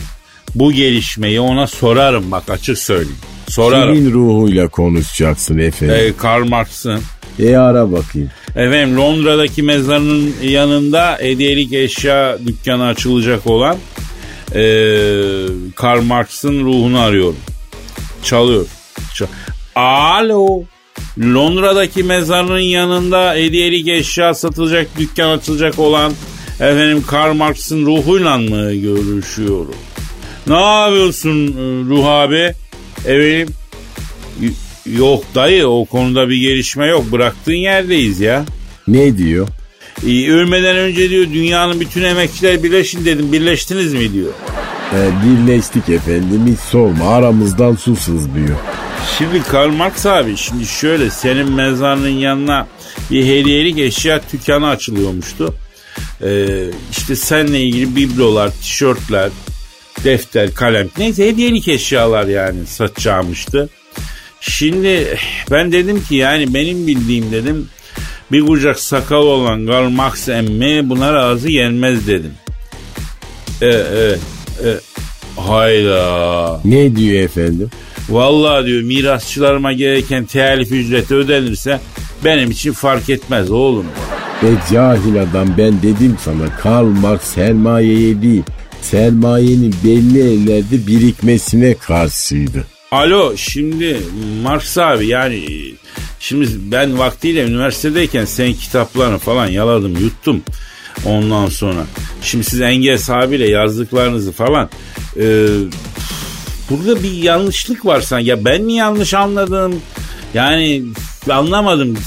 Bu 0.56 0.72
gelişmeyi 0.72 1.40
ona 1.40 1.68
sorarım 1.68 2.32
bak 2.32 2.50
açık 2.50 2.78
söyleyeyim. 2.78 3.18
Sorarım. 3.48 3.96
Kimin 3.96 4.12
ruhuyla 4.12 4.68
konuşacaksın 4.68 5.58
efendim? 5.58 5.96
Ee, 6.00 6.14
Karl 6.18 6.48
Marx'ın. 6.48 7.00
E 7.40 7.56
ara 7.56 7.92
bakayım. 7.92 8.30
Efendim 8.56 8.98
Londra'daki 8.98 9.64
mezarının 9.64 10.34
yanında 10.44 11.18
hediyelik 11.22 11.74
eşya 11.74 12.38
dükkanı 12.48 12.86
açılacak 12.86 13.48
olan 13.48 13.78
ee, 14.56 14.62
Karl 15.76 16.02
Marx'ın 16.02 16.66
ruhunu 16.66 17.00
arıyorum. 17.00 17.38
Çalıyor. 18.24 18.66
Çal- 19.16 19.28
Alo. 19.76 20.64
Londra'daki 21.20 22.04
mezarının 22.04 22.60
yanında 22.60 23.34
hediyelik 23.34 23.88
eşya 23.88 24.34
satılacak 24.34 24.88
dükkan 25.00 25.38
açılacak 25.38 25.80
olan 25.80 26.14
efendim 26.56 27.04
Karl 27.08 27.34
Marx'ın 27.34 27.86
ruhuyla 27.86 28.38
mı 28.38 28.74
görüşüyorum? 28.74 29.76
Ne 30.48 30.62
yapıyorsun 30.62 31.48
e, 31.48 31.90
Ruh 31.90 32.06
abi? 32.06 32.54
Efendim 33.06 33.54
Yok 34.86 35.24
dayı 35.36 35.68
o 35.68 35.86
konuda 35.86 36.30
bir 36.30 36.38
gelişme 36.38 36.88
yok. 36.88 37.12
Bıraktığın 37.12 37.54
yerdeyiz 37.54 38.20
ya. 38.20 38.46
Ne 38.88 39.18
diyor? 39.18 39.48
Ee, 40.08 40.32
ölmeden 40.32 40.76
önce 40.76 41.10
diyor 41.10 41.26
dünyanın 41.34 41.80
bütün 41.80 42.04
emekçiler 42.04 42.64
birleşin 42.64 43.06
dedim. 43.06 43.32
Birleştiniz 43.32 43.94
mi 43.94 44.14
diyor. 44.14 44.32
E, 44.94 45.00
birleştik 45.24 45.90
efendim 45.90 46.42
hiç 46.52 46.60
sorma 46.60 47.10
aramızdan 47.10 47.76
su 47.76 47.96
sızlıyor. 47.96 48.58
Şimdi 49.18 49.44
Karl 49.44 49.72
Marx 49.72 50.06
abi 50.06 50.38
şimdi 50.38 50.66
şöyle 50.66 51.10
senin 51.10 51.52
mezarının 51.52 52.08
yanına 52.08 52.68
bir 53.12 53.26
hediyelik 53.26 53.80
eşya 53.80 54.22
dükkanı 54.34 54.68
açılıyormuştu. 54.68 55.56
Ee, 56.24 56.66
işte 56.92 57.16
seninle 57.16 57.62
ilgili 57.62 57.96
biblolar, 57.96 58.52
tişörtler, 58.52 59.30
defter, 60.04 60.54
kalem 60.54 60.90
neyse 60.98 61.28
hediyelik 61.28 61.68
eşyalar 61.68 62.26
yani 62.26 62.66
satacağımıştı. 62.68 63.70
Şimdi 64.42 65.18
ben 65.52 65.72
dedim 65.72 66.04
ki 66.04 66.16
yani 66.16 66.54
benim 66.54 66.88
bildiğim 66.88 67.32
dedim 67.32 67.70
bir 68.32 68.46
kucak 68.46 68.80
sakal 68.80 69.24
olan 69.24 69.68
Karl 69.68 69.90
Marx 69.90 70.30
emmi 70.30 70.90
buna 70.90 71.14
razı 71.14 71.50
gelmez 71.50 72.08
dedim. 72.08 72.34
E, 73.62 73.68
e, 73.68 74.16
e, 74.64 74.70
hayda. 75.42 76.62
Ne 76.66 76.96
diyor 76.96 77.24
efendim? 77.24 77.70
Vallahi 78.10 78.66
diyor 78.66 78.82
mirasçılarıma 78.82 79.74
gereken 79.74 80.26
telif 80.26 80.72
ücreti 80.72 81.16
ödenirse 81.16 81.80
benim 82.26 82.52
için 82.52 82.72
fark 82.72 83.10
etmez 83.10 83.52
oğlum. 83.52 83.86
E 84.44 84.74
cahil 84.74 85.22
adam 85.22 85.48
ben 85.58 85.82
dedim 85.82 86.18
sana 86.24 86.58
Karl 86.58 86.86
Marx 86.86 87.22
sermayeye 87.22 88.22
değil 88.22 88.44
sermayenin 88.82 89.76
belli 89.84 90.20
ellerde 90.20 90.88
birikmesine 90.88 91.74
karşıydı. 91.74 92.66
Alo 92.92 93.38
şimdi 93.38 94.00
Marx 94.44 94.78
abi 94.78 95.08
yani 95.08 95.46
şimdi 96.20 96.48
ben 96.72 97.00
vaktiyle 97.00 97.44
üniversitedeyken 97.44 98.26
senin 98.26 98.54
kitaplarını 98.54 99.18
falan 99.18 99.48
yaladım 99.48 99.98
yuttum. 100.02 100.42
Ondan 101.06 101.48
sonra 101.48 101.86
şimdi 102.22 102.44
siz 102.44 102.62
Engels 102.62 103.10
abiyle 103.10 103.50
yazdıklarınızı 103.50 104.32
falan 104.32 104.70
e, 105.20 105.48
burada 106.70 107.04
bir 107.04 107.12
yanlışlık 107.12 107.86
var 107.86 108.02
sanki. 108.02 108.30
Ya 108.30 108.46
ben 108.46 108.62
mi 108.62 108.74
yanlış 108.74 109.14
anladım? 109.14 109.82
Yani 110.34 110.84
anlamadım. 111.30 111.98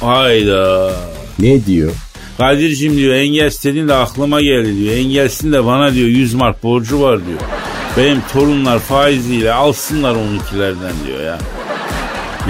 Hayda. 0.00 0.92
Ne 1.38 1.66
diyor? 1.66 1.92
Kadir'cim 2.38 2.96
diyor 2.96 3.14
Engels 3.14 3.64
dedin 3.64 3.88
de 3.88 3.94
aklıma 3.94 4.40
geldi 4.40 4.78
diyor. 4.78 4.94
Engels'in 4.94 5.52
de 5.52 5.64
bana 5.64 5.94
diyor 5.94 6.08
100 6.08 6.34
mark 6.34 6.62
borcu 6.62 7.00
var 7.00 7.26
diyor. 7.26 7.40
Benim 7.96 8.22
torunlar 8.32 8.78
faiziyle 8.78 9.52
alsınlar 9.52 10.14
onunkilerden 10.14 10.92
diyor 11.06 11.20
ya. 11.24 11.38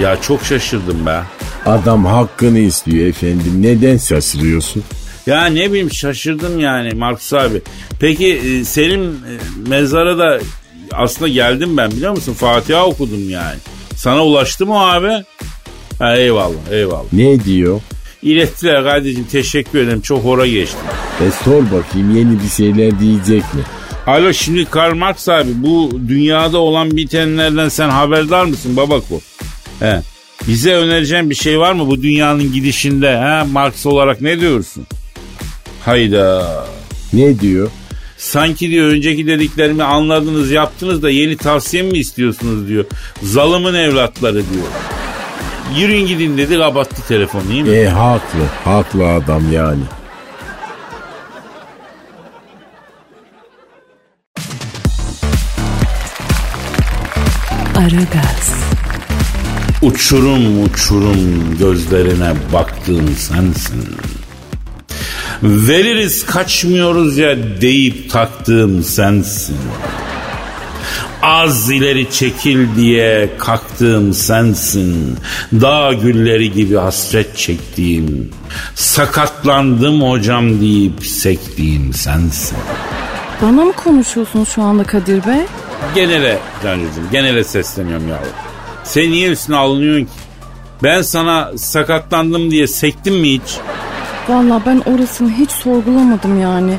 Ya 0.01 0.21
çok 0.21 0.43
şaşırdım 0.43 1.05
be. 1.05 1.21
Adam 1.65 2.05
hakkını 2.05 2.59
istiyor 2.59 3.07
efendim. 3.07 3.53
Neden 3.57 3.97
şaşırıyorsun? 3.97 4.83
Ya 5.27 5.45
ne 5.45 5.69
bileyim 5.71 5.91
şaşırdım 5.91 6.59
yani 6.59 6.93
Markus 6.93 7.33
abi. 7.33 7.61
Peki 7.99 8.27
e, 8.27 8.63
senin 8.63 9.11
e, 9.11 9.33
mezara 9.67 10.17
da 10.17 10.39
aslında 10.93 11.27
geldim 11.27 11.77
ben 11.77 11.91
biliyor 11.91 12.11
musun? 12.11 12.33
Fatiha 12.33 12.85
okudum 12.85 13.29
yani. 13.29 13.57
Sana 13.95 14.25
ulaştı 14.25 14.65
mı 14.65 14.79
abi? 14.79 15.11
Ha, 15.99 16.17
eyvallah 16.17 16.71
eyvallah. 16.71 17.13
Ne 17.13 17.43
diyor? 17.43 17.81
İlettiler 18.23 18.83
kardeşim 18.83 19.23
teşekkür 19.31 19.79
ederim 19.79 20.01
çok 20.01 20.23
hora 20.25 20.47
geçtim. 20.47 20.79
E 21.27 21.43
sor 21.45 21.63
bakayım 21.63 22.15
yeni 22.17 22.43
bir 22.43 22.49
şeyler 22.49 22.99
diyecek 22.99 23.53
mi? 23.53 23.61
Alo 24.07 24.33
şimdi 24.33 24.65
Karl 24.65 24.95
Marx 24.95 25.29
abi 25.29 25.49
bu 25.55 25.91
dünyada 26.07 26.57
olan 26.57 26.91
bitenlerden 26.97 27.69
sen 27.69 27.89
haberdar 27.89 28.43
mısın 28.45 28.77
babako? 28.77 29.19
He. 29.79 30.01
Bize 30.47 30.73
önereceğin 30.73 31.29
bir 31.29 31.35
şey 31.35 31.59
var 31.59 31.73
mı 31.73 31.87
bu 31.87 32.01
dünyanın 32.01 32.53
gidişinde? 32.53 33.17
He? 33.17 33.43
Marx 33.51 33.85
olarak 33.85 34.21
ne 34.21 34.39
diyorsun? 34.39 34.87
Hayda. 35.85 36.65
Ne 37.13 37.39
diyor? 37.39 37.69
Sanki 38.27 38.69
diyor 38.69 38.87
önceki 38.87 39.27
dediklerimi 39.27 39.83
anladınız 39.83 40.51
yaptınız 40.51 41.03
da 41.03 41.09
yeni 41.09 41.37
tavsiye 41.37 41.83
mi 41.83 41.97
istiyorsunuz 41.97 42.67
diyor. 42.67 42.85
Zalımın 43.21 43.73
evlatları 43.73 44.33
diyor. 44.33 44.67
Yürüyün 45.77 46.07
gidin 46.07 46.37
dedi 46.37 46.57
kapattı 46.57 47.07
telefonu 47.07 47.49
değil 47.49 47.61
mi? 47.61 47.69
E 47.69 47.87
haklı 47.87 48.39
haklı 48.63 49.07
adam 49.07 49.51
yani. 49.53 49.83
Aragaz. 57.75 58.53
Uçurum 59.81 60.63
uçurum 60.63 61.57
gözlerine 61.59 62.33
baktığım 62.53 63.15
sensin. 63.17 63.85
Veririz 65.43 66.25
kaçmıyoruz 66.25 67.17
ya 67.17 67.37
deyip 67.61 68.11
taktığım 68.11 68.83
sensin. 68.83 69.57
Az 71.21 71.71
ileri 71.71 72.11
çekil 72.11 72.75
diye 72.75 73.29
kalktığım 73.39 74.13
sensin. 74.13 75.15
Dağ 75.53 75.93
gülleri 75.93 76.51
gibi 76.51 76.75
hasret 76.75 77.37
çektiğim. 77.37 78.29
Sakatlandım 78.75 80.01
hocam 80.01 80.61
deyip 80.61 81.05
sektiğim 81.05 81.93
sensin. 81.93 82.57
Bana 83.41 83.65
mı 83.65 83.73
konuşuyorsunuz 83.73 84.49
şu 84.49 84.61
anda 84.61 84.83
Kadir 84.83 85.25
Bey? 85.25 85.45
Genele 85.95 86.39
Cancucuğum 86.63 87.11
genele 87.11 87.43
sesleniyorum 87.43 88.07
yavrum. 88.09 88.27
Sen 88.83 89.11
niye 89.11 89.29
üstüne 89.31 89.55
alınıyorsun 89.55 90.05
ki? 90.05 90.11
Ben 90.83 91.01
sana 91.01 91.51
sakatlandım 91.57 92.51
diye 92.51 92.67
sektim 92.67 93.15
mi 93.15 93.33
hiç? 93.33 93.57
Valla 94.29 94.61
ben 94.65 94.81
orasını 94.93 95.31
hiç 95.31 95.51
sorgulamadım 95.51 96.41
yani. 96.41 96.73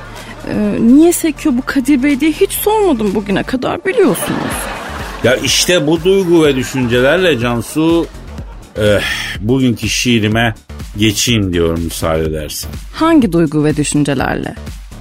Ee, 0.48 0.76
niye 0.80 1.12
sekiyor 1.12 1.54
bu 1.58 1.62
Kadir 1.66 2.02
Bey 2.02 2.20
diye 2.20 2.32
hiç 2.32 2.52
sormadım 2.52 3.14
bugüne 3.14 3.42
kadar 3.42 3.84
biliyorsunuz. 3.84 4.52
Ya 5.24 5.36
işte 5.36 5.86
bu 5.86 6.04
duygu 6.04 6.44
ve 6.44 6.56
düşüncelerle 6.56 7.38
Cansu 7.38 8.06
eh, 8.76 9.00
bugünkü 9.40 9.88
şiirime 9.88 10.54
geçeyim 10.96 11.52
diyorum 11.52 11.80
müsaade 11.80 12.24
edersen. 12.24 12.70
Hangi 12.94 13.32
duygu 13.32 13.64
ve 13.64 13.76
düşüncelerle? 13.76 14.54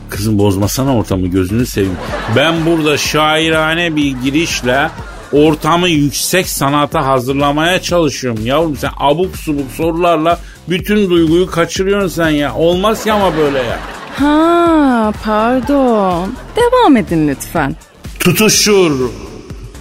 Kızım 0.09 0.39
bozmasana 0.39 0.97
ortamı 0.97 1.27
gözünü 1.27 1.65
seveyim. 1.65 1.97
Ben 2.35 2.65
burada 2.65 2.97
şairane 2.97 3.95
bir 3.95 4.15
girişle 4.23 4.89
ortamı 5.31 5.89
yüksek 5.89 6.49
sanata 6.49 7.05
hazırlamaya 7.05 7.81
çalışıyorum. 7.81 8.45
Yavrum 8.45 8.77
sen 8.77 8.91
abuk 8.97 9.37
subuk 9.37 9.71
sorularla 9.71 10.39
bütün 10.69 11.09
duyguyu 11.09 11.47
kaçırıyorsun 11.47 12.07
sen 12.07 12.29
ya. 12.29 12.55
Olmaz 12.55 13.03
ki 13.03 13.11
ama 13.11 13.37
böyle 13.37 13.57
ya. 13.57 13.79
Ha 14.19 15.13
pardon. 15.25 16.33
Devam 16.55 16.97
edin 16.97 17.27
lütfen. 17.27 17.75
Tutuşur, 18.19 19.09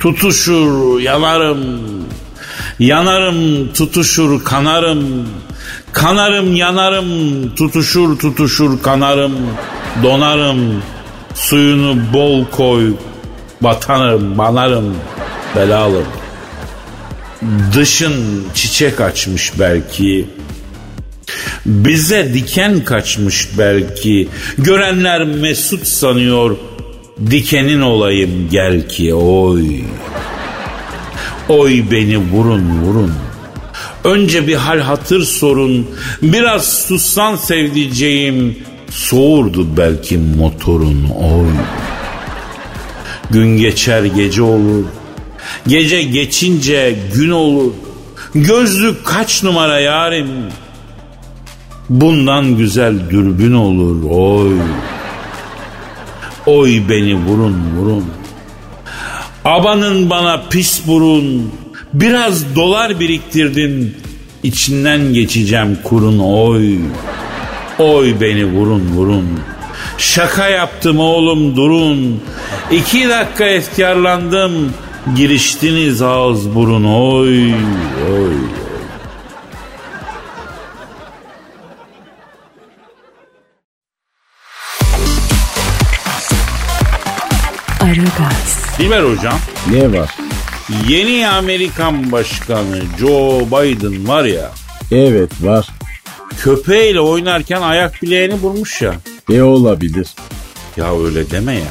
tutuşur, 0.01 1.01
yanarım. 1.01 1.81
Yanarım, 2.79 3.73
tutuşur, 3.73 4.45
kanarım. 4.45 5.29
Kanarım, 5.93 6.57
yanarım, 6.57 7.09
tutuşur, 7.55 8.19
tutuşur, 8.19 8.83
kanarım. 8.83 9.33
Donarım, 10.03 10.83
suyunu 11.35 12.13
bol 12.13 12.45
koy, 12.45 12.93
batanırım, 13.61 14.39
banarım, 14.39 14.95
belalım. 15.57 16.07
Dışın 17.75 18.45
çiçek 18.55 19.01
açmış 19.01 19.53
belki, 19.59 20.27
bize 21.67 22.35
diken 22.35 22.85
kaçmış 22.85 23.49
belki. 23.59 24.29
Görenler 24.59 25.25
mesut 25.25 25.87
sanıyor. 25.87 26.57
Dikenin 27.31 27.81
olayım 27.81 28.49
gel 28.51 28.89
ki 28.89 29.15
oy. 29.15 29.81
Oy 31.49 31.85
beni 31.91 32.19
vurun 32.19 32.81
vurun. 32.83 33.13
Önce 34.05 34.47
bir 34.47 34.55
hal 34.55 34.81
hatır 34.81 35.23
sorun. 35.23 35.91
Biraz 36.23 36.87
sussan 36.87 37.37
sevdiceğim. 37.37 38.59
Soğurdu 38.91 39.77
belki 39.77 40.19
motorun 40.19 41.09
oy. 41.11 41.51
Gün 43.31 43.57
geçer 43.57 44.05
gece 44.05 44.43
olur. 44.43 44.85
Gece 45.67 46.03
geçince 46.03 46.97
gün 47.15 47.31
olur. 47.31 47.73
Gözlük 48.35 49.05
kaç 49.05 49.43
numara 49.43 49.81
yarim? 49.81 50.29
Bundan 51.89 52.57
güzel 52.57 53.11
dürbün 53.11 53.53
olur 53.53 54.03
oy. 54.11 54.53
Oy 56.47 56.83
beni 56.89 57.15
vurun 57.15 57.57
vurun. 57.77 58.05
Abanın 59.45 60.11
bana 60.11 60.43
pis 60.51 60.87
burun. 60.87 61.53
Biraz 61.95 62.57
dolar 62.57 63.01
biriktirdim. 63.01 63.95
İçinden 64.43 65.13
geçeceğim 65.13 65.79
kurun 65.85 66.19
oy. 66.19 66.79
Oy 67.79 68.21
beni 68.21 68.45
vurun 68.45 68.83
vurun. 68.97 69.41
Şaka 69.99 70.49
yaptım 70.49 70.99
oğlum 70.99 71.57
durun. 71.57 72.21
İki 72.71 73.09
dakika 73.09 73.45
efkarlandım. 73.45 74.73
Giriştiniz 75.15 76.03
ağız 76.03 76.55
burun 76.55 76.85
oy 76.85 77.55
oy. 78.13 78.35
Dilber 88.79 89.03
hocam 89.03 89.39
Ne 89.71 89.99
var? 89.99 90.11
yeni 90.89 91.29
Amerikan 91.29 92.13
başkanı 92.13 92.83
Joe 93.01 93.41
Biden 93.47 94.09
var 94.09 94.25
ya 94.25 94.51
Evet 94.93 95.31
var. 95.41 95.67
köpeğiyle 96.41 97.01
oynarken 97.01 97.63
ayak 97.63 98.03
bileğini 98.03 98.35
vurmuş 98.35 98.83
ya. 98.83 98.95
Ne 99.29 99.43
olabilir? 99.43 100.09
Ya 100.77 101.05
öyle 101.05 101.31
deme 101.31 101.55
ya. 101.55 101.71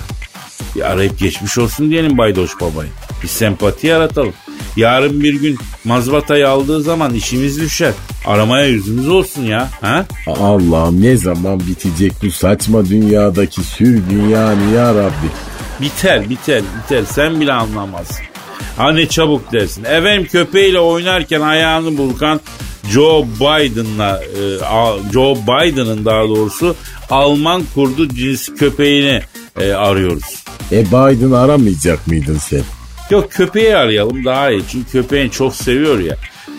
Bir 0.76 0.92
arayıp 0.92 1.20
geçmiş 1.20 1.58
olsun 1.58 1.90
diyelim 1.92 2.18
Baydoş 2.18 2.52
babayı. 2.62 2.90
Bir 3.26 3.30
sempati 3.30 3.88
yaratalım. 3.88 4.34
Yarın 4.78 5.24
bir 5.24 5.34
gün 5.34 5.58
mazbatayı 5.84 6.50
aldığı 6.50 6.82
zaman 6.82 7.14
işimiz 7.14 7.60
düşer. 7.60 7.94
Aramaya 8.26 8.66
yüzümüz 8.66 9.10
olsun 9.10 9.44
ya. 9.44 9.70
Ha? 9.82 10.06
Allah'ım 10.28 11.02
ne 11.02 11.18
zaman 11.18 11.60
bitecek 11.60 12.14
bu 12.24 12.32
saçma 12.32 12.86
dünyadaki 12.86 13.64
sür 13.64 14.10
dünyanı 14.10 14.76
ya 14.76 14.96
Rabbi. 14.96 15.30
Biter 15.82 16.30
biter 16.30 16.62
biter 16.84 17.04
sen 17.12 17.42
bile 17.42 17.54
anlamazsın. 17.54 18.26
Ha 18.78 18.92
ne 18.92 19.08
çabuk 19.08 19.52
dersin. 19.52 19.84
Efendim 19.84 20.28
köpeğiyle 20.32 20.80
oynarken 20.80 21.42
ayağını 21.42 21.98
burkan 21.98 22.42
Joe 22.92 23.26
Biden'la 23.40 24.24
e, 24.24 25.14
Joe 25.14 25.36
Biden'ın 25.36 26.06
daha 26.06 26.24
doğrusu 26.24 26.76
Alman 27.10 27.64
kurdu 27.76 28.08
cinsi 28.10 28.56
köpeğini 28.56 29.22
e, 29.62 29.72
arıyoruz. 29.72 30.44
E 30.72 30.86
Biden 30.86 31.32
aramayacak 31.32 32.08
mıydın 32.08 32.38
sen? 32.38 32.62
Yok 33.10 33.32
köpeği 33.32 33.76
arayalım 33.78 34.26
daha 34.26 34.52
iyi. 34.52 34.62
Çünkü 34.72 34.92
köpeğini 34.92 35.32
çok 35.32 35.56
seviyor 35.56 36.00
ya. 36.00 36.16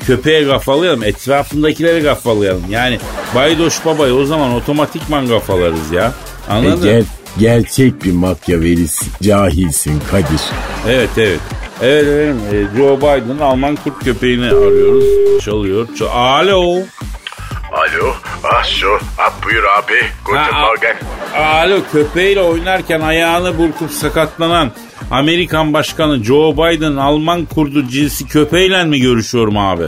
Köpeğe 0.06 0.46
kafalayalım. 0.48 1.04
Etrafındakileri 1.04 2.02
kafalayalım. 2.04 2.64
Yani 2.70 2.98
Baydoş 3.34 3.84
babayı 3.84 4.14
o 4.14 4.24
zaman 4.24 4.52
otomatikman 4.54 5.28
kafalarız 5.28 5.92
ya. 5.92 6.12
E 6.48 6.52
Anladın? 6.52 6.82
gel, 6.84 7.04
gerçek 7.38 8.04
bir 8.04 8.12
makyavelisin, 8.12 9.08
cahilsin 9.22 10.02
Kadir. 10.10 10.40
Evet 10.88 11.10
evet. 11.16 11.40
Evet 11.82 12.04
efendim 12.06 12.40
e, 12.74 12.76
Joe 12.78 12.96
Biden'ın 12.96 13.38
Alman 13.38 13.76
kurt 13.76 14.04
köpeğini 14.04 14.46
arıyoruz. 14.46 15.04
Çalıyor. 15.44 15.88
Çal- 15.98 16.06
Alo. 16.12 16.78
Alo, 17.72 18.14
ah 18.44 18.64
şu, 18.64 18.98
ah 19.18 19.32
buyur 19.44 19.64
abi, 19.78 19.94
guten 20.24 20.54
Morgen. 20.60 20.96
Alo 21.36 21.78
köpeğiyle 21.92 22.40
oynarken 22.40 23.00
ayağını 23.00 23.58
burkup 23.58 23.90
sakatlanan 23.90 24.70
Amerikan 25.10 25.72
Başkanı 25.72 26.24
Joe 26.24 26.52
Biden 26.56 26.96
Alman 26.96 27.44
kurdu 27.44 27.88
cinsi 27.88 28.28
köpeğiyle 28.28 28.84
mi 28.84 29.00
görüşüyorum 29.00 29.58
abi? 29.58 29.84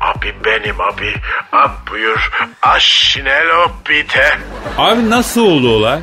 Abi 0.00 0.34
benim 0.44 0.80
abi, 0.80 1.14
ah 1.52 1.72
buyur, 1.90 2.30
schnell 2.78 3.46
bitte. 3.90 4.38
Abi 4.78 5.10
nasıl 5.10 5.40
oldu 5.46 5.68
olay? 5.68 6.00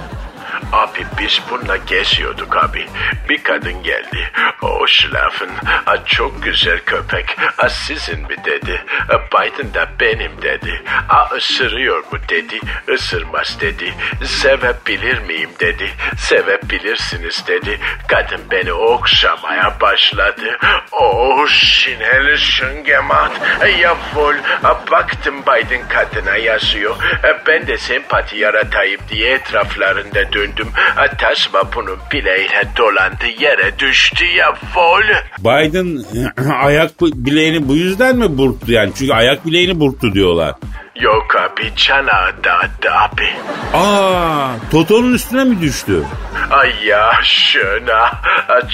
Abi 0.71 1.05
biz 1.19 1.41
bununla 1.49 1.77
geziyorduk 1.77 2.57
abi. 2.57 2.85
Bir 3.29 3.43
kadın 3.43 3.83
geldi. 3.83 4.29
O 4.61 4.87
schlafen. 4.87 5.49
Ah, 5.85 6.05
çok 6.05 6.43
güzel 6.43 6.79
köpek. 6.85 7.37
Ah, 7.57 7.69
sizin 7.69 8.19
mi 8.19 8.35
dedi. 8.45 8.85
Ah, 9.09 9.19
Biden 9.31 9.73
da 9.73 9.87
benim 9.99 10.41
dedi. 10.41 10.83
Ah, 11.09 11.31
ısırıyor 11.31 11.97
mu 11.97 12.19
dedi. 12.29 12.59
Isırmaz 12.93 13.57
dedi. 13.61 13.93
Sevebilir 14.25 15.19
miyim 15.19 15.49
dedi. 15.59 15.89
Sevebilirsiniz 16.17 17.47
dedi. 17.47 17.79
Kadın 18.07 18.41
beni 18.51 18.73
okşamaya 18.73 19.73
başladı. 19.81 20.57
Oh 20.91 21.47
schön 21.47 22.83
gemacht. 22.83 23.31
Ah, 23.61 23.67
Jawohl. 23.81 24.35
Ah, 24.63 24.91
Baktım 24.91 25.41
Biden 25.41 25.87
kadına 25.89 26.35
yazıyor. 26.35 26.95
Ah, 27.23 27.45
Ben 27.47 27.67
de 27.67 27.77
sempati 27.77 28.37
yaratayım 28.37 29.01
diye 29.09 29.33
etraflarında 29.33 30.33
döndüm. 30.33 30.56
Ah, 30.97 31.07
Tasma 31.17 31.59
bunun 31.75 31.97
bileğiyle 32.11 32.63
dolandı 32.77 33.25
yere 33.39 33.79
düştü 33.79 34.25
Jawohl. 34.25 35.03
Biden 35.39 36.03
ayak 36.63 36.91
bileğini 37.01 37.67
bu 37.67 37.75
yüzden 37.75 38.15
mi 38.15 38.37
burktu 38.37 38.71
yani? 38.71 38.91
Çünkü 38.97 39.13
ayak 39.13 39.45
bileğini 39.45 39.79
burktu 39.79 40.13
diyorlar. 40.13 40.55
Yok 40.95 41.35
abi 41.35 41.71
canağı 41.75 42.31
dağıttı 42.43 42.91
abi. 42.91 43.29
Aa, 43.73 44.47
Toto'nun 44.71 45.13
üstüne 45.13 45.43
mi 45.43 45.61
düştü? 45.61 46.03
Ay 46.51 46.73
ya 46.85 47.11
şuna. 47.23 48.11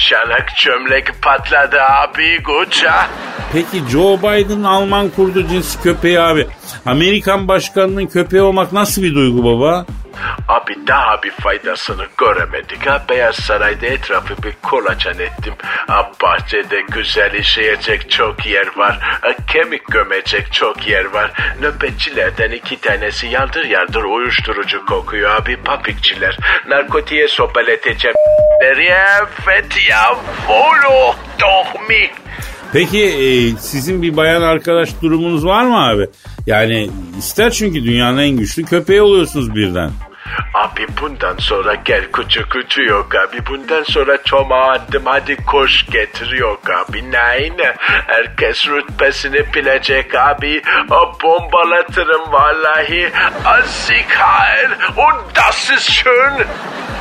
Çanak 0.09 0.57
çömlek 0.57 1.21
patladı 1.21 1.81
abi 1.81 2.43
Guca. 2.43 2.93
Peki 3.53 3.89
Joe 3.91 4.17
Biden 4.17 4.63
Alman 4.63 5.09
kurdu 5.09 5.47
cinsi 5.47 5.81
köpeği 5.81 6.19
abi. 6.19 6.47
Amerikan 6.85 7.47
başkanının 7.47 8.05
köpeği 8.07 8.41
olmak 8.43 8.73
nasıl 8.73 9.03
bir 9.03 9.15
duygu 9.15 9.43
baba? 9.43 9.85
Abi 10.47 10.87
daha 10.87 11.23
bir 11.23 11.31
faydasını 11.31 12.05
göremedik. 12.17 12.87
Ha, 12.87 13.03
Beyaz 13.09 13.35
Saray'da 13.35 13.85
etrafı 13.85 14.43
bir 14.43 14.53
kolaçan 14.63 15.19
ettim. 15.19 15.53
Ha, 15.87 16.11
bahçede 16.23 16.81
güzel 16.81 17.33
işleyecek 17.33 18.11
çok 18.11 18.45
yer 18.45 18.77
var. 18.77 18.97
Ha, 19.01 19.29
kemik 19.51 19.91
gömecek 19.91 20.53
çok 20.53 20.87
yer 20.87 21.05
var. 21.05 21.31
Nöbetçilerden 21.61 22.51
iki 22.51 22.81
tanesi 22.81 23.27
yardır 23.27 23.65
yardır 23.65 24.03
uyuşturucu 24.03 24.85
kokuyor 24.85 25.35
abi 25.35 25.57
papikçiler. 25.57 26.37
Narkotiğe 26.67 27.27
sopaleteceğim. 27.27 28.15
Nereye 28.61 29.05
evet 29.47 29.89
ya 29.89 30.15
volo 30.47 31.15
dohmi. 31.41 32.11
Peki 32.73 33.03
e, 33.03 33.55
sizin 33.57 34.01
bir 34.01 34.17
bayan 34.17 34.41
arkadaş 34.41 35.01
durumunuz 35.01 35.45
var 35.45 35.65
mı 35.65 35.87
abi? 35.87 36.07
Yani 36.47 36.89
ister 37.19 37.51
çünkü 37.51 37.83
dünyanın 37.83 38.17
en 38.17 38.37
güçlü 38.37 38.63
köpeği 38.63 39.01
oluyorsunuz 39.01 39.55
birden. 39.55 39.91
Abi 40.53 40.87
bundan 41.01 41.37
sonra 41.37 41.75
gel 41.75 42.11
kucu 42.11 42.49
kucu 42.49 42.83
yok 42.83 43.15
abi. 43.15 43.45
Bundan 43.49 43.83
sonra 43.83 44.23
çomağı 44.23 44.71
attım 44.71 45.03
hadi 45.05 45.35
koş 45.45 45.85
getir 45.85 46.31
yok 46.31 46.61
abi. 46.69 47.11
Nein 47.11 47.53
herkes 48.07 48.67
rütbesini 48.67 49.53
bilecek 49.53 50.15
abi. 50.15 50.61
O 50.91 51.13
bombalatırım 51.23 52.31
vallahi. 52.31 53.11
Azikair 53.45 54.69
und 54.97 55.35
das 55.35 55.69
ist 55.71 55.91
schön. 55.91 56.45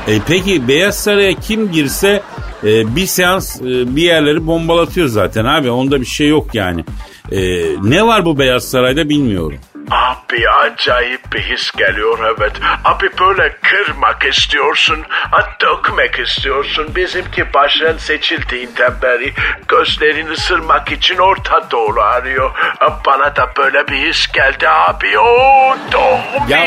E, 0.09 0.21
peki 0.29 0.69
Beyaz 0.69 0.99
Saray'a 1.05 1.35
kim 1.35 1.73
girse 1.73 2.23
e, 2.65 2.97
bir 2.97 3.07
seans 3.07 3.61
e, 3.61 3.65
bir 3.97 4.03
yerleri 4.03 4.47
bombalatıyor 4.47 5.07
zaten 5.09 5.45
abi. 5.45 5.71
Onda 5.71 6.01
bir 6.01 6.07
şey 6.07 6.29
yok 6.29 6.55
yani. 6.55 6.85
E, 7.33 7.41
ne 7.83 8.07
var 8.07 8.25
bu 8.25 8.39
Beyaz 8.39 8.71
Saray'da 8.71 9.09
bilmiyorum. 9.09 9.59
Abi 9.93 10.49
acayip 10.49 11.33
bir 11.33 11.41
his 11.41 11.71
geliyor 11.71 12.19
evet. 12.39 12.53
Abi 12.85 13.11
böyle 13.21 13.57
kırmak 13.63 14.25
istiyorsun, 14.25 14.99
dökmek 15.61 16.19
istiyorsun. 16.19 16.87
Bizimki 16.97 17.55
başkan 17.55 17.97
seçildiğinden 17.97 18.93
beri 19.03 19.33
gözlerini 19.69 20.31
ısırmak 20.31 20.93
için 20.93 21.17
Orta 21.17 21.71
Doğu 21.71 22.01
arıyor. 22.01 22.51
Bana 23.07 23.37
da 23.37 23.53
böyle 23.59 23.89
bir 23.89 24.09
his 24.09 24.33
geldi 24.33 24.69
abi. 24.69 25.19
O 25.19 25.77
Doğu 25.93 26.49
Ya 26.49 26.67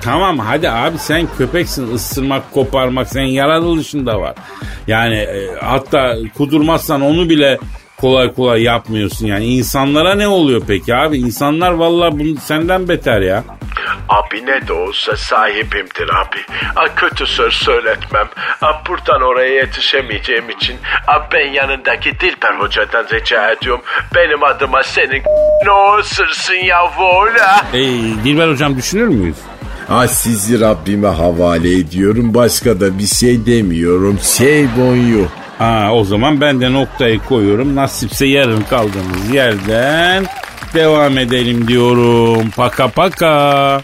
tamam 0.00 0.38
hadi 0.38 0.70
abi 0.70 0.98
sen 0.98 1.28
köpeksin 1.38 1.94
ısırmak 1.94 2.52
koparmak 2.52 3.08
senin 3.08 3.26
yaratılışında 3.26 4.20
var. 4.20 4.34
Yani 4.86 5.16
e, 5.16 5.60
hatta 5.62 6.14
kudurmazsan 6.36 7.00
onu 7.00 7.30
bile 7.30 7.58
kolay 8.00 8.34
kolay 8.34 8.62
yapmıyorsun 8.62 9.26
yani. 9.26 9.46
insanlara 9.46 10.14
ne 10.14 10.28
oluyor 10.28 10.62
peki 10.66 10.94
abi? 10.94 11.18
İnsanlar 11.18 11.70
vallahi 11.72 12.18
bunu 12.18 12.36
senden 12.40 12.88
beter 12.88 13.20
ya. 13.20 13.44
Abi 14.08 14.46
ne 14.46 14.68
de 14.68 14.72
olsa 14.72 15.16
sahibimdir 15.16 16.08
abi. 16.08 16.38
A, 16.76 16.94
kötü 16.94 17.26
söz 17.26 17.52
söyletmem. 17.54 18.28
A, 18.62 18.86
buradan 18.88 19.22
oraya 19.22 19.54
yetişemeyeceğim 19.54 20.50
için 20.50 20.76
a, 21.06 21.32
ben 21.32 21.48
yanındaki 21.52 22.20
Dilber 22.20 22.54
Hoca'dan 22.58 23.06
rica 23.12 23.50
ediyorum. 23.50 23.82
Benim 24.14 24.44
adıma 24.44 24.82
senin 24.82 25.22
ne 25.66 25.98
ısırsın 26.00 26.54
ya 26.54 26.84
vola. 26.98 27.66
Ey 27.72 28.00
Dilber 28.24 28.48
hocam 28.48 28.76
düşünür 28.76 29.08
müyüz? 29.08 29.36
Ha 29.88 30.08
sizi 30.08 30.60
Rabbime 30.60 31.08
havale 31.08 31.78
ediyorum. 31.78 32.34
Başka 32.34 32.80
da 32.80 32.98
bir 32.98 33.06
şey 33.06 33.46
demiyorum. 33.46 34.18
Şey 34.38 34.66
bonyu. 34.76 35.26
Ha 35.58 35.90
o 35.92 36.04
zaman 36.04 36.40
ben 36.40 36.60
de 36.60 36.72
noktayı 36.72 37.18
koyuyorum. 37.18 37.76
Nasipse 37.76 38.26
yarın 38.26 38.62
kaldığımız 38.62 39.30
yerden 39.34 40.26
devam 40.74 41.18
edelim 41.18 41.68
diyorum. 41.68 42.50
Paka 42.56 42.88
paka. 42.88 43.82